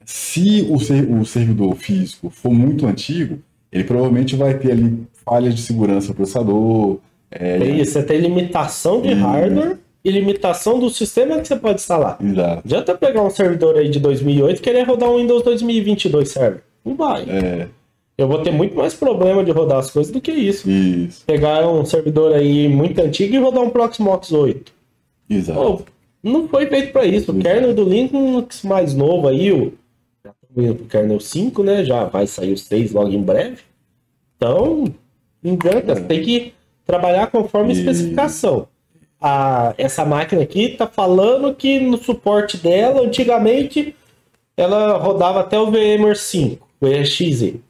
[0.04, 3.38] se o, ser- o servidor físico for muito antigo,
[3.70, 6.98] ele provavelmente vai ter ali falhas de segurança no processador.
[7.30, 9.20] É, isso, você tem limitação de Hum.
[9.20, 12.18] hardware e limitação do sistema que você pode instalar.
[12.22, 12.62] Exato.
[12.64, 16.62] Adianta pegar um servidor aí de 2008 e querer rodar um Windows 2022 server.
[16.84, 17.22] Não vai.
[17.28, 17.68] É,
[18.18, 20.68] Eu vou ter muito mais problema de rodar as coisas do que isso.
[20.68, 21.24] isso.
[21.24, 24.72] Pegar um servidor aí muito antigo e rodar um Proxmox 8.
[25.30, 25.60] Exato.
[25.60, 25.82] Pô,
[26.22, 27.32] não foi feito para isso.
[27.32, 27.42] O Isso.
[27.44, 29.72] kernel do Linux mais novo aí, o
[30.24, 31.84] já estamos indo pro kernel 5, né?
[31.84, 33.58] Já vai sair o 6 logo em breve.
[34.36, 34.84] Então,
[35.44, 36.52] adianta, você tem que
[36.86, 38.68] trabalhar conforme a E- especificação.
[39.22, 43.94] A, essa máquina aqui tá falando que no suporte dela, antigamente,
[44.56, 47.60] ela rodava até o VMware 5, o EXE.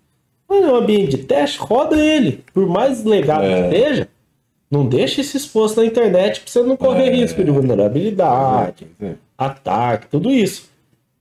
[0.49, 2.43] Mas no ambiente de teste, roda ele.
[2.55, 3.69] Por mais legado É.
[3.69, 4.09] que seja,
[4.71, 7.15] não deixa isso exposto na internet pra você não correr É.
[7.17, 9.13] risco de vulnerabilidade, É.
[9.37, 10.71] ataque, tudo isso.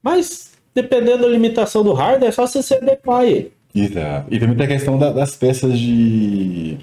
[0.02, 3.52] Mas, dependendo da limitação do hardware, é só você se adequar ele.
[3.76, 4.34] Exato.
[4.34, 6.78] E também tem a questão da- das peças de,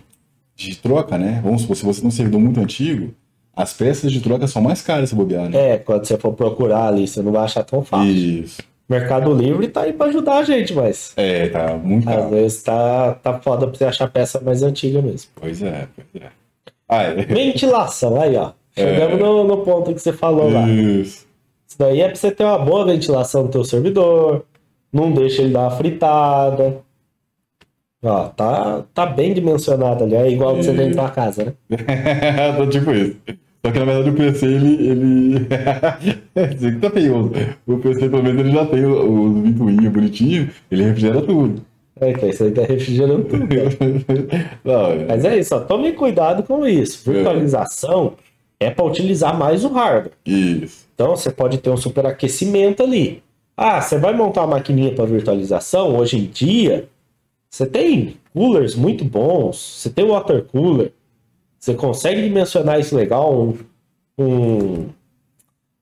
[0.57, 1.41] de troca, né?
[1.43, 3.15] Vamos supor, se você tem um servidor muito antigo,
[3.59, 5.73] as peças de troca são mais caras se bobear, né?
[5.73, 8.11] É, quando você for procurar ali, você não vai achar tão fácil.
[8.13, 8.63] Isso.
[8.89, 12.29] Mercado Livre tá aí pra ajudar a gente, mas É, tá muito às caro.
[12.31, 15.31] vezes tá, tá foda pra você achar peça mais antiga mesmo.
[15.35, 16.29] Pois é, pois é.
[16.89, 17.15] Ah, é.
[17.27, 18.53] Ventilação, aí ó.
[18.75, 20.67] Chegamos no, no ponto que você falou lá.
[20.69, 21.27] Isso.
[21.67, 24.45] Isso daí é pra você ter uma boa ventilação no teu servidor,
[24.93, 26.79] não deixa ele dar uma fritada.
[28.03, 31.53] Ó, tá, tá bem dimensionado ali, é igual que você tem na tua casa, né?
[32.57, 33.17] Tô tipo isso.
[33.69, 34.89] Só que na verdade o PC, ele.
[34.89, 35.47] ele...
[36.81, 37.33] Tá feioso.
[37.67, 41.63] O PC, pelo menos, ele já tem o, o ventoinho bonitinho, ele refrigera tudo.
[42.01, 43.47] É, então isso aí tá refrigerando tudo.
[44.65, 47.11] Não, é- Mas é isso, ó, tome cuidado com isso.
[47.11, 48.15] Virtualização
[48.61, 50.13] é para utilizar mais o hardware.
[50.25, 50.87] Isso.
[50.95, 53.23] Então você pode ter um superaquecimento ali.
[53.57, 55.97] Ah, você vai montar uma maquininha para virtualização?
[55.97, 56.89] Hoje em dia,
[57.51, 60.93] você tem coolers muito bons, você tem water cooler,
[61.59, 63.55] você consegue dimensionar isso legal, um,
[64.19, 64.89] um,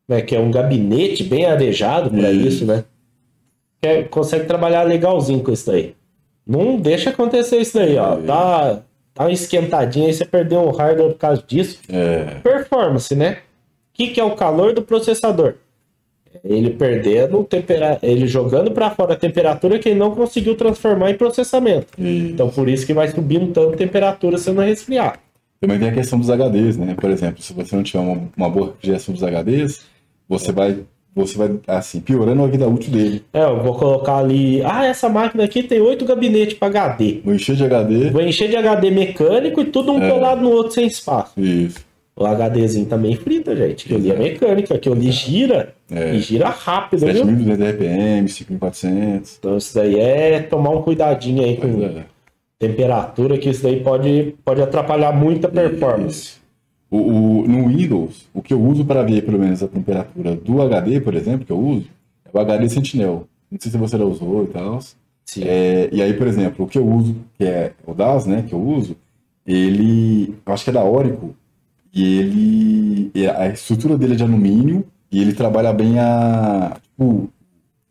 [0.07, 2.64] como é que é, um gabinete bem arejado para Isso.
[2.64, 2.85] né?
[3.83, 5.95] É- consegue trabalhar legalzinho com isso daí.
[6.47, 8.16] Não deixa acontecer isso daí, ó.
[8.16, 12.37] Tá, tá uma esquentadinha aí, você perdeu um hardware por causa disso É.
[12.43, 13.39] performance, né?
[13.93, 15.55] O que, que é o calor do processador?
[16.45, 17.99] Ele perdendo, tempera...
[18.03, 21.89] ele jogando para fora a temperatura que ele não conseguiu transformar em processamento.
[21.99, 25.18] Então por isso que vai subindo tanto a temperatura se não resfriar.
[25.61, 26.94] Também tem a questão dos HDs, né?
[26.94, 29.84] Por exemplo, se você não tiver uma, uma boa refrigeração dos HDs,
[30.28, 30.78] você vai,
[31.14, 33.24] você vai, assim, piorando a vida útil dele.
[33.32, 34.62] É, eu vou colocar ali.
[34.62, 37.20] Ah, essa máquina aqui tem oito gabinetes para HD.
[37.24, 38.11] Vou encher de HD.
[38.11, 40.11] Vou encher de HD mecânico e tudo um É.
[40.11, 41.32] colado no outro sem espaço.
[41.40, 41.84] Isso.
[42.18, 43.86] O HDzinho também frita, gente.
[43.86, 46.14] Que ali é mecânica, que ali gira É.
[46.14, 47.24] e gira rápido, viu?
[47.26, 49.36] 7.200 RPM, 5.400.
[49.38, 52.04] Então isso daí é tomar um cuidadinho aí com é.
[52.59, 56.36] Temperatura, que isso daí pode, pode atrapalhar muito a performance.
[56.90, 56.98] O,
[57.42, 61.00] o- no Windows, o que eu uso para ver pelo menos a temperatura do HD,
[61.00, 61.86] por exemplo, que eu uso,
[62.24, 63.26] é o HD Sentinel.
[63.50, 64.78] Não sei se você já usou e tal.
[65.42, 68.54] É, e aí, por exemplo, o que eu uso, que é o DAS, né, que
[68.54, 68.96] eu uso,
[69.46, 71.34] ele, eu acho que é da Oracle,
[71.92, 77.28] e ele, a estrutura dele é de alumínio, e ele trabalha bem a, tipo,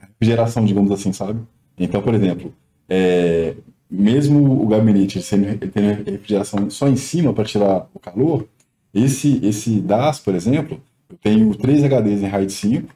[0.02, 1.40] a refrigeração, digamos assim, sabe?
[1.78, 2.54] Então, por exemplo,
[2.90, 3.56] é,
[3.90, 8.48] mesmo o gabinete sendo, ele tendo refrigeração só em cima para tirar o calor,
[8.94, 10.80] esse, esse DAS, por exemplo,
[11.10, 12.94] eu tenho três HDs em RAID 5,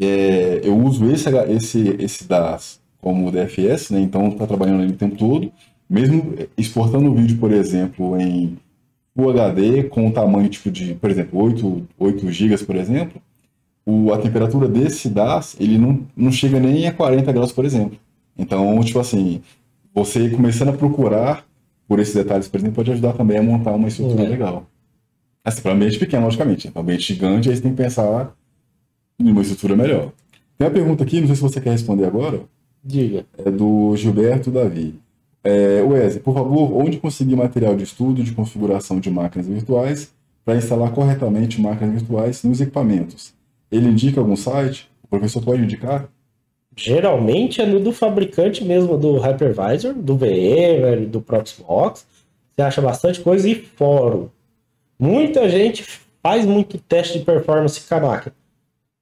[0.00, 4.00] é, eu uso esse, esse, esse DAS como DFS, né?
[4.00, 5.50] Então está trabalhando ali o tempo todo,
[5.88, 8.58] mesmo exportando o vídeo, por exemplo, em
[9.16, 13.20] Full HD com um tamanho tipo de, por exemplo, 8, 8 GB, por exemplo,
[13.84, 17.98] o, a temperatura desse DAS, ele não, não chega nem a 40 graus, por exemplo.
[18.36, 19.40] Então, tipo assim,
[19.94, 21.44] você começando a procurar
[21.86, 24.28] por esses detalhes, por exemplo, pode ajudar também a montar uma estrutura É.
[24.28, 24.66] legal.
[25.44, 26.70] Assim, para ambiente pequeno, logicamente.
[26.70, 28.34] Para ambiente gigante, aí você tem que pensar
[29.18, 30.12] em uma estrutura melhor.
[30.58, 32.40] Tem uma pergunta aqui, não sei se você quer responder agora,
[32.84, 33.24] Diga.
[33.38, 34.98] é do Gilberto Davi.
[35.42, 40.12] É, Wesley, por favor, onde conseguir material de estudo de configuração de máquinas virtuais
[40.44, 43.32] para instalar corretamente máquinas virtuais nos equipamentos?
[43.70, 44.90] Ele indica algum site?
[45.02, 46.08] O professor pode indicar?
[46.78, 52.06] Geralmente é no do fabricante mesmo, do Hypervisor, do VMware, do Proxmox.
[52.54, 54.28] Você acha bastante coisa e fórum.
[54.98, 55.84] Muita gente
[56.22, 58.34] faz muito teste de performance com a máquina.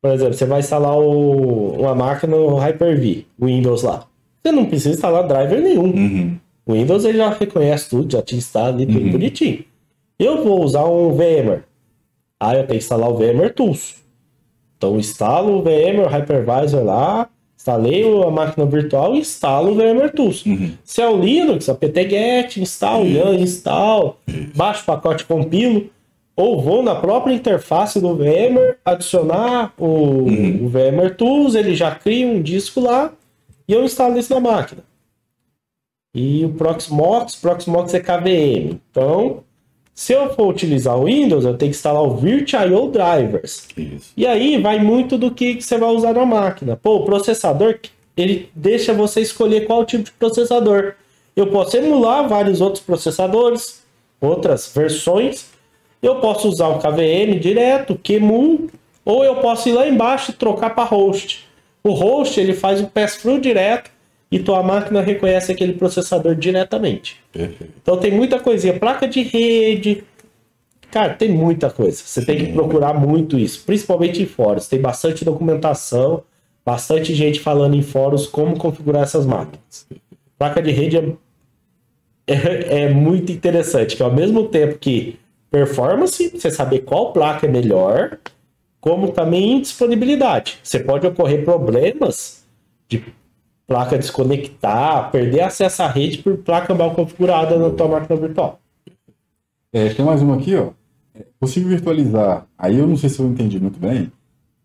[0.00, 4.06] Por exemplo, você vai instalar o- uma máquina no Hyper-V, Windows lá.
[4.42, 5.84] Você não precisa instalar driver nenhum.
[5.90, 6.36] Uhum.
[6.64, 9.12] O Windows ele já reconhece tudo, já te instala ali tudo Uhum.
[9.12, 9.64] bonitinho.
[10.18, 11.64] Eu vou usar um VMware.
[12.40, 13.96] Ah, eu tenho que instalar o VMware Tools.
[14.76, 17.28] Então instalo o VMware Hypervisor lá,
[17.66, 20.46] instalei a máquina virtual e instalo o VMware Tools.
[20.46, 20.72] Uhum.
[20.84, 24.18] Se é o Linux, apt-get, install, yan, install,
[24.54, 25.90] baixo o pacote compilo,
[26.36, 30.26] ou vou na própria interface do VMware adicionar o,
[30.64, 33.12] o VMware Tools, ele já cria um disco lá
[33.66, 34.84] e eu instalo isso na máquina.
[36.14, 38.78] E o Proxmox, Proxmox é KVM.
[38.90, 39.44] Então,
[39.96, 43.66] se eu for utilizar o Windows, eu tenho que instalar o VirtIO Drivers.
[43.74, 44.12] Isso.
[44.14, 46.76] E aí vai muito do que que você vai usar na máquina.
[46.76, 47.78] Pô, o processador,
[48.14, 50.92] ele deixa você escolher qual tipo de processador.
[51.34, 53.84] Eu posso emular vários outros processadores,
[54.20, 55.46] outras versões.
[56.02, 58.68] Eu posso usar o KVM direto, QEMU,
[59.02, 61.48] ou eu posso ir lá embaixo e trocar para host.
[61.82, 63.90] O host, ele faz o pass-through direto
[64.30, 67.20] e tua máquina reconhece aquele processador diretamente.
[67.32, 67.72] Perfeito.
[67.80, 70.04] Então tem muita coisinha, placa de rede.
[70.90, 72.02] Cara, tem muita coisa.
[72.04, 72.52] Você tem que Sim.
[72.52, 74.68] procurar muito isso, principalmente em fóruns.
[74.68, 76.22] Tem bastante documentação,
[76.64, 79.86] bastante gente falando em fóruns como configurar essas máquinas.
[80.38, 81.04] Placa de rede é,
[82.26, 85.18] é, é muito interessante, que ao mesmo tempo que
[85.50, 88.18] performance, você saber qual placa é melhor,
[88.80, 90.58] como também disponibilidade.
[90.62, 92.44] Você pode ocorrer problemas
[92.88, 93.04] de
[93.66, 98.60] placa desconectar, perder acesso à rede por placa mal configurada na tua máquina virtual.
[99.72, 100.70] É, tem mais uma aqui, ó.
[101.14, 104.12] É possível virtualizar, aí eu não sei se eu entendi muito bem,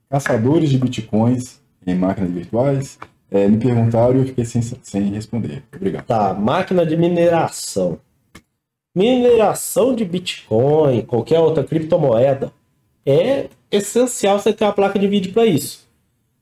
[0.10, 3.00] caçadores de bitcoins em máquinas virtuais.
[3.30, 5.64] É, me perguntaram e eu fiquei sem, sem responder.
[5.74, 6.06] Obrigado.
[6.06, 7.98] Tá, máquina de mineração.
[8.94, 12.52] Mineração de Bitcoin, qualquer outra criptomoeda,
[13.06, 15.88] é essencial você ter uma placa de vídeo para isso.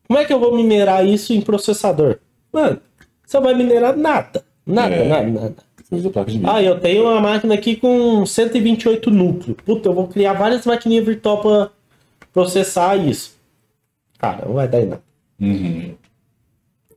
[0.08, 2.18] Como é que eu vou minerar isso em processador?
[2.52, 2.80] Mano,
[3.26, 4.44] você vai minerar nada.
[4.66, 5.08] Nada, É.
[5.08, 5.56] nada, nada.
[6.46, 9.58] Ah, eu tenho uma máquina aqui com 128 núcleos.
[9.66, 11.70] Puta, eu vou criar várias maquininhas virtual para
[12.32, 13.40] processar isso.
[14.20, 15.02] Cara, não vai dar em nada.
[15.42, 15.96] Uhum.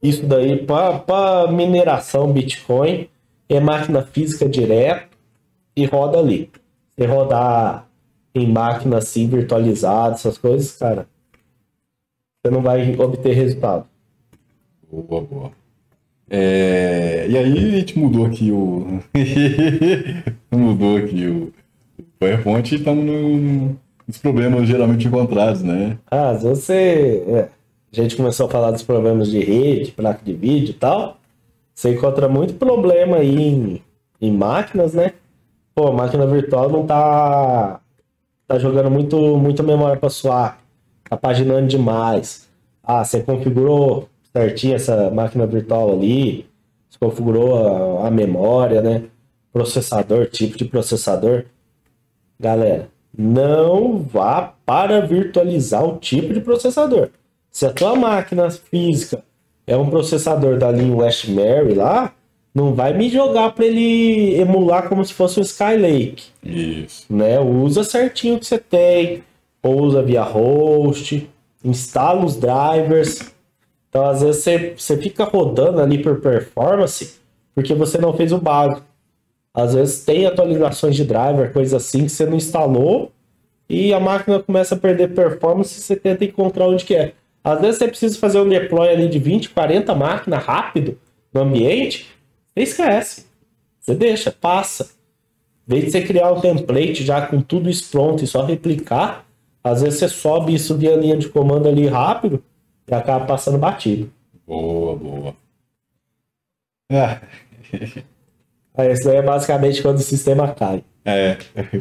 [0.02, 3.08] Isso daí para mineração Bitcoin
[3.48, 5.16] é máquina física direto
[5.76, 6.50] e roda ali.
[6.98, 7.88] Se rodar
[8.34, 11.06] em máquina assim virtualizada, essas coisas, cara,
[12.44, 13.86] você não vai obter resultado.
[14.92, 15.50] Boa, boa.
[16.30, 19.00] É, e aí a gente mudou aqui o.
[20.52, 21.52] mudou aqui o
[22.18, 23.76] PowerPoint e estamos no-
[24.06, 25.98] nos problemas geralmente encontrados, né?
[26.10, 27.24] Ah, você.
[27.28, 27.48] é,
[27.92, 31.18] a gente começou a falar dos problemas de rede, placa de vídeo e tal.
[31.74, 33.82] Você encontra muito problema aí em,
[34.20, 35.12] em máquinas, né?
[35.74, 37.80] Pô, a máquina virtual não tá.
[38.48, 40.58] tá jogando muito, muita memória para suar.
[41.08, 42.48] Tá paginando demais.
[42.82, 46.46] Ah, você configurou certinho essa máquina virtual ali.
[46.88, 49.04] Você configurou a, a memória, né?
[49.52, 51.44] Processador, tipo de processador.
[52.38, 57.10] Galera, não vá para virtualizar o tipo de processador.
[57.50, 59.22] Se a tua máquina física
[59.66, 62.14] é um processador da linha Westmary lá,
[62.54, 66.24] não vai me jogar para ele emular como se fosse um Skylake.
[66.42, 67.06] Isso.
[67.08, 67.38] Né?
[67.40, 69.22] Usa certinho o que você tem,
[69.62, 71.28] usa via host,
[71.64, 73.31] instala os drivers.
[73.92, 77.20] Então, às vezes, você, você fica rodando ali por performance
[77.54, 78.86] porque você não fez o básico.
[79.52, 83.12] Às vezes tem atualizações de driver, coisa assim, que você não instalou
[83.68, 87.12] e a máquina começa a perder performance e você tenta encontrar onde que é.
[87.44, 90.98] Às vezes você precisa fazer um deploy ali de 20, 40 máquinas rápido
[91.34, 92.08] no ambiente,
[92.54, 93.26] você esquece.
[93.78, 94.88] Você deixa, passa.
[95.68, 99.26] Em vez de você criar um template já com tudo isso pronto e só replicar,
[99.62, 102.42] às vezes você sobe isso via linha de comando ali rápido
[102.88, 104.12] e acaba passando batido.
[104.46, 105.34] Boa, boa.
[106.90, 107.20] É.
[108.74, 110.82] Aí, isso daí é basicamente quando o sistema cai.
[111.04, 111.36] É.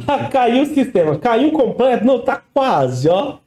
[0.08, 1.18] Ah, caiu o sistema.
[1.18, 2.04] Caiu completo?
[2.06, 3.38] Não, tá quase, ó.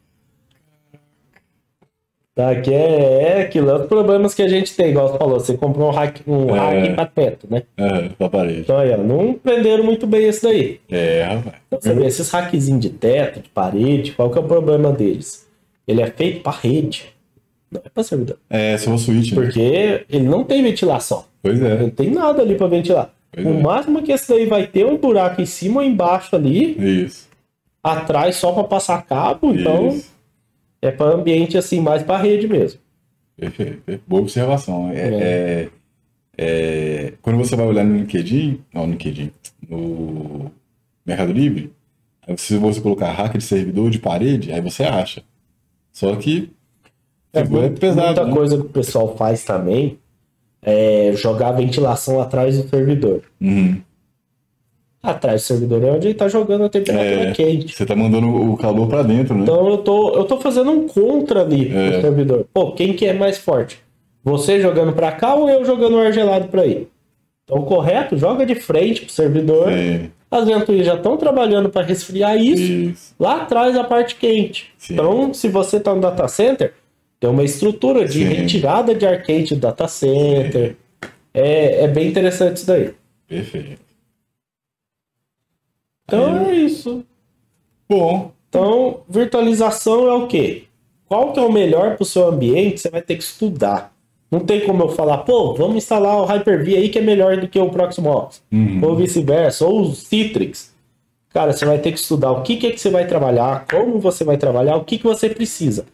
[2.35, 5.39] Tá, que é, é aquilo, é os problemas que a gente tem, igual você falou,
[5.39, 6.59] você comprou um hack, um É.
[6.81, 7.63] hack pra teto, né?
[7.77, 8.61] É, pra parede.
[8.63, 10.81] Então aí, ó, não prenderam muito bem esse daí.
[10.91, 11.57] É, rapaz.
[11.69, 15.49] Então, você vê, esses hackzinhos de teto, de parede, qual que é o problema deles?
[15.87, 17.14] Ele é feito pra rede,
[17.75, 18.39] não é pra servidor.
[18.49, 19.43] É, for switch, né?
[19.43, 21.79] Porque ele não tem ventilação, Pois é.
[21.79, 23.13] não tem nada ali pra ventilar.
[23.33, 23.61] Pois o é.
[23.63, 27.29] máximo que esse daí vai ter é um buraco em cima ou embaixo ali, Isso.
[27.83, 30.11] atrás só pra passar cabo, então Isso.
[30.81, 32.81] é pra ambiente assim, mais pra rede mesmo.
[33.37, 34.01] Perfeito.
[34.07, 34.91] Boa observação.
[34.93, 35.69] É, é-
[36.39, 39.31] é- quando você vai olhar no LinkedIn, não, no LinkedIn,
[39.69, 40.51] no
[41.05, 41.73] Mercado Livre,
[42.37, 45.23] se você colocar hack de servidor de parede, aí você acha.
[45.93, 46.51] Só que
[47.35, 48.07] É, tipo, é muito- pesado.
[48.07, 48.33] Muita né?
[48.33, 49.99] coisa que o pessoal faz também
[50.63, 53.23] é jogar a ventilação atrás do servidor.
[53.41, 53.81] Uhum.
[55.03, 57.33] Atrás do servidor é onde ele tá jogando a temperatura É.
[57.33, 57.75] quente.
[57.77, 59.43] Você tá mandando o calor pra dentro, né?
[59.43, 61.91] Então eu tô, eu tô fazendo um contra ali É.
[61.93, 62.47] pro servidor.
[62.55, 63.79] Pô, quem que é mais forte?
[64.25, 66.89] Você jogando pra cá ou eu jogando o ar gelado pra aí?
[67.45, 69.71] Então, correto, joga de frente pro servidor.
[69.71, 72.63] É, As ventoinhas já estão trabalhando para resfriar isso.
[72.63, 73.15] isso.
[73.21, 74.73] Lá atrás a parte quente.
[74.79, 74.95] Sim.
[74.95, 76.73] Então, se você tá no data center,
[77.19, 78.25] tem uma estrutura de Sim.
[78.25, 80.77] retirada de ar quente do data center.
[81.33, 82.95] É, é bem interessante isso daí.
[83.27, 83.81] Perfeito.
[86.05, 87.05] Então é isso.
[87.89, 90.65] Bom, Então, virtualização é o quê?
[91.09, 92.81] Qual que é o melhor para o seu ambiente?
[92.81, 93.93] Você vai ter que estudar.
[94.31, 97.49] Não tem como eu falar, pô, vamos instalar o Hyper-V aí que é melhor do
[97.49, 98.43] que o Proxmox.
[98.53, 98.81] Uhum.
[98.83, 100.73] Ou vice-versa, ou o Citrix.
[101.31, 103.99] Cara, você vai ter que estudar o que, que é que você vai trabalhar, como
[103.99, 105.85] você vai trabalhar, o que, que você precisa.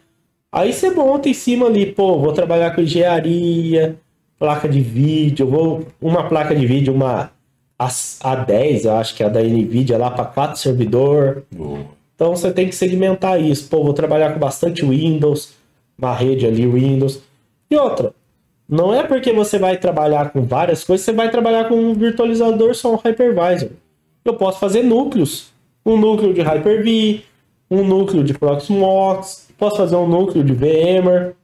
[0.52, 3.96] Aí você monta em cima ali, pô, vou trabalhar com engenharia,
[4.38, 7.30] placa de vídeo, vou uma placa de vídeo, uma
[7.78, 11.44] A- A10, eu acho que é a da Nvidia lá para quatro servidor.
[11.50, 11.78] boa.
[12.14, 13.68] Então você tem que segmentar isso.
[13.70, 15.54] Pô, vou trabalhar com bastante Windows,
[15.96, 17.20] uma rede ali Windows.
[17.70, 18.12] E outra,
[18.68, 22.74] não é porque você vai trabalhar com várias coisas, você vai trabalhar com um virtualizador
[22.74, 23.70] só um hypervisor.
[24.24, 25.48] Eu posso fazer núcleos.
[25.86, 27.22] Um núcleo de Hyper-V,
[27.70, 31.34] um núcleo de Proxmox, posso fazer um núcleo de VMware.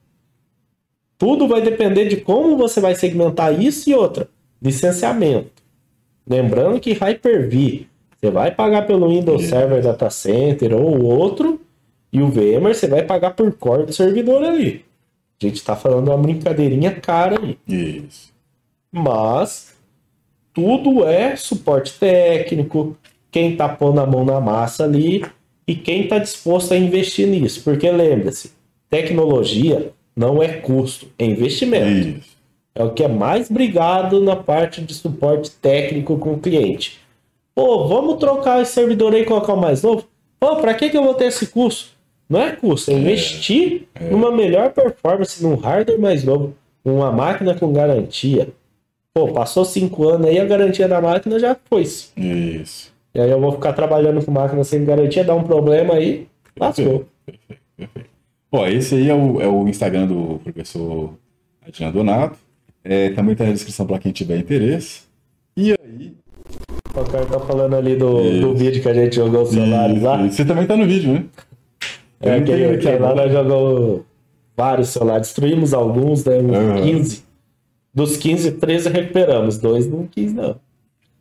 [1.19, 4.29] Tudo vai depender de como você vai segmentar isso e outra.
[4.61, 5.63] Licenciamento.
[6.27, 7.87] Lembrando que Hyper-V
[8.19, 9.45] você vai pagar pelo Windows.
[9.45, 11.61] Server Data Center ou outro,
[12.11, 14.85] e o VMware você vai pagar por core do servidor ali.
[15.41, 17.59] A gente está falando uma brincadeirinha cara aí.
[17.69, 18.33] Isso.
[18.91, 19.77] Mas
[20.55, 22.97] tudo é suporte técnico,
[23.31, 25.23] quem tá pondo a mão na massa ali
[25.67, 27.63] e quem está disposto a investir nisso.
[27.65, 28.53] Porque lembre-se,
[28.89, 32.19] tecnologia não é custo, é investimento.
[32.19, 32.37] Isso.
[32.75, 37.01] É o que é mais brigado na parte de suporte técnico com o cliente.
[37.55, 40.05] Pô, vamos trocar esse servidor aí e colocar o mais novo?
[40.39, 41.97] Pô, para que, que eu vou ter esse custo?
[42.29, 47.73] Não é custo, é investir numa melhor performance, num hardware mais novo, numa máquina com
[47.73, 48.49] garantia.
[49.15, 51.83] Pô, passou cinco anos aí, a garantia da máquina já foi.
[51.83, 52.93] Isso.
[53.17, 56.27] E aí eu vou ficar trabalhando com máquina sem garantia, dá um problema aí,
[56.61, 57.07] lascou.
[58.53, 61.15] Ó, esse aí é o, é o Instagram do professor
[61.67, 62.37] Adriano Donato.
[62.85, 65.05] É, também tá na descrição para quem tiver interesse.
[65.57, 66.15] E aí.
[66.95, 68.41] O cara tá falando ali do, Isso.
[68.43, 70.23] do vídeo que a gente jogou os celulares lá.
[70.29, 71.25] Você também tá no vídeo, né?
[72.21, 74.03] Eu É, que, aqui que lá nós jogamos
[74.55, 76.37] vários celulares, destruímos alguns, né?
[76.37, 76.83] Uns Uhum.
[76.83, 77.25] 15.
[77.95, 80.57] Dos 15, 13 recuperamos, dois não quis, não.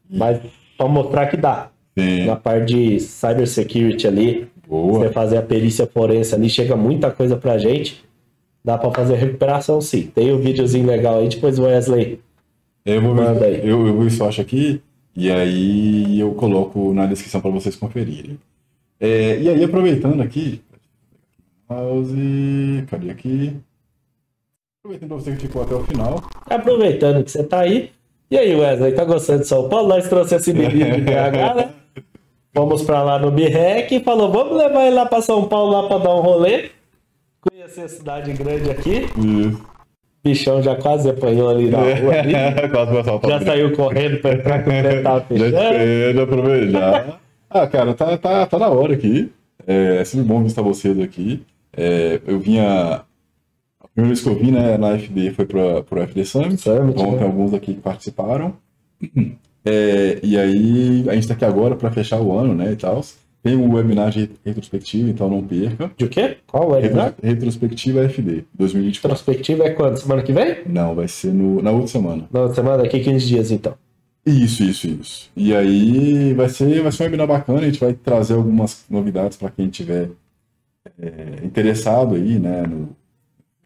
[0.10, 0.42] Mas
[0.78, 1.70] pra mostrar que dá.
[1.98, 2.26] Sim.
[2.26, 5.00] Na parte de cybersecurity ali, Boa.
[5.00, 8.04] você fazer a perícia forense ali, chega muita coisa pra gente.
[8.64, 10.08] Dá pra fazer recuperação sim.
[10.08, 12.20] Tem um videozinho legal aí, depois o Wesley.
[12.86, 13.70] Eu vou Manda ver, aí.
[13.70, 14.82] eu, eu acho aqui
[15.16, 18.38] e aí eu coloco na descrição para vocês conferirem.
[19.00, 20.62] É, e aí, aproveitando aqui,
[21.70, 23.56] mouse, cadê aqui?
[24.80, 26.24] Aproveitando você que ficou até o final.
[26.48, 27.92] Aproveitando que você tá aí.
[28.30, 29.90] E aí, Wesley, tá gostando de São Paulo?
[29.90, 31.74] Nós trouxemos esse menino de BH, né?
[32.56, 35.88] Fomos pra lá no BREC e falou: vamos levar ele lá pra São Paulo lá
[35.88, 36.70] pra dar um rolê.
[37.42, 39.06] Conhecer a cidade grande aqui.
[39.18, 39.62] Isso.
[40.24, 42.14] Bichão já quase apanhou ali na rua.
[42.20, 42.34] Ali.
[43.30, 46.22] Já saiu correndo pra entrar que o trem tava Já fechando.
[46.22, 47.20] aproveitar.
[47.48, 49.32] Ah, cara, tá, tá, tá na hora aqui.
[49.66, 51.42] É, é sempre bom visitar vocês aqui.
[51.78, 53.02] É, eu vinha.
[53.80, 56.58] A primeira vez que eu vim né, na FD foi para o FD Summit.
[56.60, 57.18] Summit, Então, né?
[57.20, 58.54] tem alguns aqui que participaram.
[59.66, 63.02] É, e aí, a gente tá aqui agora para fechar o ano, né, e tal.
[63.42, 65.92] Tem o webinar de retrospectiva, então não perca.
[65.96, 66.38] De o quê?
[66.48, 67.14] Qual Né?
[67.22, 69.10] Retrospectiva FD 2024.
[69.10, 69.98] Retrospectiva é quando?
[69.98, 70.58] Semana que vem?
[70.66, 72.28] Não, vai ser no, na outra semana.
[72.32, 73.76] Não, semana daqui 15 dias então.
[74.26, 75.32] Isso, isso, isso.
[75.36, 79.38] E aí vai ser, vai ser um webinar bacana, a gente vai trazer algumas novidades
[79.38, 80.10] para quem tiver
[81.00, 82.90] é, interessado aí, né, no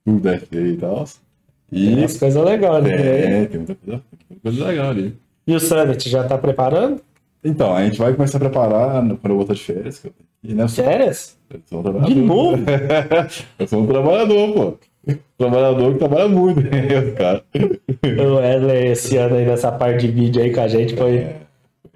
[0.03, 1.05] tudo da FD e tal.
[1.69, 3.43] Tem E umas coisas legais, né?
[3.43, 5.17] é, tem muita coisa, tem muita coisa legal ali.
[5.49, 7.01] E o Summit já tá preparando?
[7.43, 10.05] Então, a gente vai começar a preparar no- quando eu voltar de férias.
[10.43, 10.67] ir, né?
[10.67, 11.37] Férias?
[11.51, 12.13] eu sou um trabalhador.
[12.13, 12.63] De novo?
[13.57, 15.13] eu sou um trabalhador, pô.
[15.37, 17.43] Trabalhador que trabalha muito, né, cara?
[18.21, 21.27] O Wesley esse ano aí nessa parte de vídeo aí com a gente foi,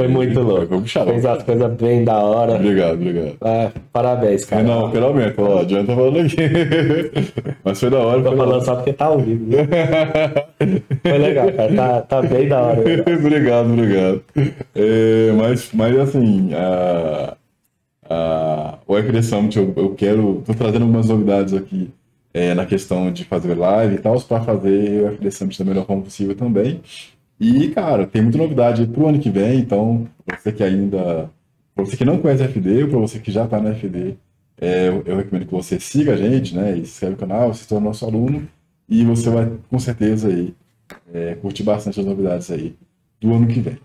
[0.03, 0.67] foi muito louco.
[0.67, 1.11] Foi puxado.
[1.11, 2.55] Fez as coisas bem da hora.
[2.55, 3.37] Obrigado, obrigado.
[3.41, 4.63] Ah, parabéns, cara.
[4.63, 6.35] Não, finalmente, ó, adianta falando aqui.
[7.63, 9.45] Mas foi da hora, Tô falando só porque tá ao vivo.
[9.45, 9.63] né?
[11.01, 11.75] Foi legal, cara.
[11.75, 12.81] Tá, tá bem da hora.
[13.17, 14.23] obrigado, obrigado.
[14.75, 17.37] É, mas, mas assim, a,
[18.09, 20.43] a, o FD Summit, eu, eu quero.
[20.45, 21.89] Tô trazendo algumas novidades aqui
[22.33, 25.85] é, na questão de fazer live e tal, para fazer o FD Summit da melhor
[25.85, 26.81] forma possível também.
[27.39, 31.29] E, cara, tem muita novidade pro ano que vem, então, pra você que ainda.
[31.75, 34.15] Pra você que não conhece FD ou pra você que já tá no FD,
[34.61, 36.71] é, eu, eu recomendo que você siga a gente, né?
[36.73, 38.47] E se inscreve no canal, se torne nosso aluno,
[38.87, 40.53] e você vai, com certeza, aí,
[41.13, 42.75] é, curtir bastante as novidades aí
[43.19, 43.77] do ano que vem.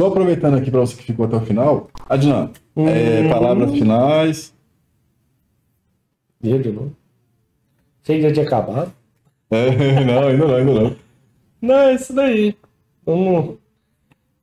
[0.00, 3.30] Só aproveitando aqui para você que ficou até o final, Adnan, é, Hum.
[3.30, 4.54] palavras finais.
[6.40, 6.94] Dia de novo.
[8.02, 8.92] Que já tinha acabado.
[9.50, 9.70] É,
[10.04, 10.96] não, ainda não, ainda não.
[11.60, 12.54] Não, é isso daí.
[13.06, 13.54] Vamos.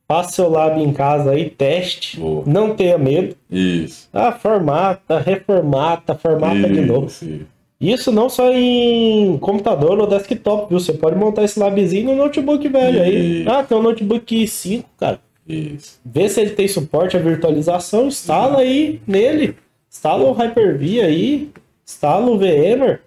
[0.08, 2.20] Faça seu lab em casa aí, teste.
[2.20, 2.44] Boa.
[2.48, 3.36] Não tenha medo.
[3.50, 4.10] Isso.
[4.14, 7.08] Ah, formata, reformata, formata de novo.
[7.08, 7.54] Isso, isso.
[7.80, 10.80] Isso não só em computador ou desktop, viu?
[10.80, 13.42] Você pode montar esse labzinho no notebook velho aí.
[13.42, 13.50] Isso.
[13.50, 15.20] Ah, tem um notebook 5, cara.
[15.46, 16.00] Isso.
[16.06, 19.56] Vê se ele tem suporte à virtualização, instala aí nele.
[19.92, 21.52] Instala o Hyper-V aí,
[21.86, 23.02] instala o VMware,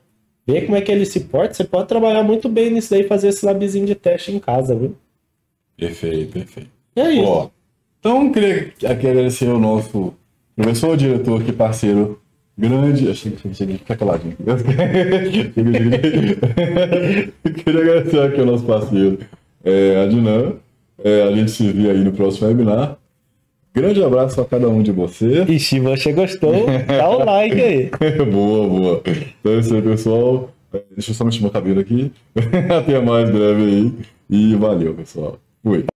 [0.46, 1.54] vê como é que ele se porta.
[1.54, 4.94] Você pode trabalhar muito bem nisso daí, fazer esse labzinho de teste em casa, viu?
[5.76, 6.70] Perfeito, perfeito.
[6.94, 7.24] É isso.
[7.24, 7.50] Ó,
[8.00, 10.14] então, queria aqui agradecer ao nosso
[10.54, 12.20] professor, diretor aqui, parceiro
[12.56, 13.10] grande.
[13.10, 14.36] Achei que cheguei fica caladinho.
[17.64, 19.18] queria agradecer aqui ao nosso parceiro,
[19.64, 20.54] é, Adnan.
[21.04, 22.96] É, a gente se vê aí no próximo webinar.
[23.74, 25.46] Grande abraço a cada um de vocês.
[25.46, 26.64] Ixi, você gostou?
[26.86, 27.90] Dá o like aí.
[28.24, 29.02] boa, boa.
[29.04, 30.50] Então é isso aí, pessoal.
[30.72, 32.10] É, Deixa eu só mexer meu cabelo aqui.
[32.34, 33.92] Até mais breve aí.
[34.30, 35.38] E valeu, pessoal.
[35.66, 35.95] Fui.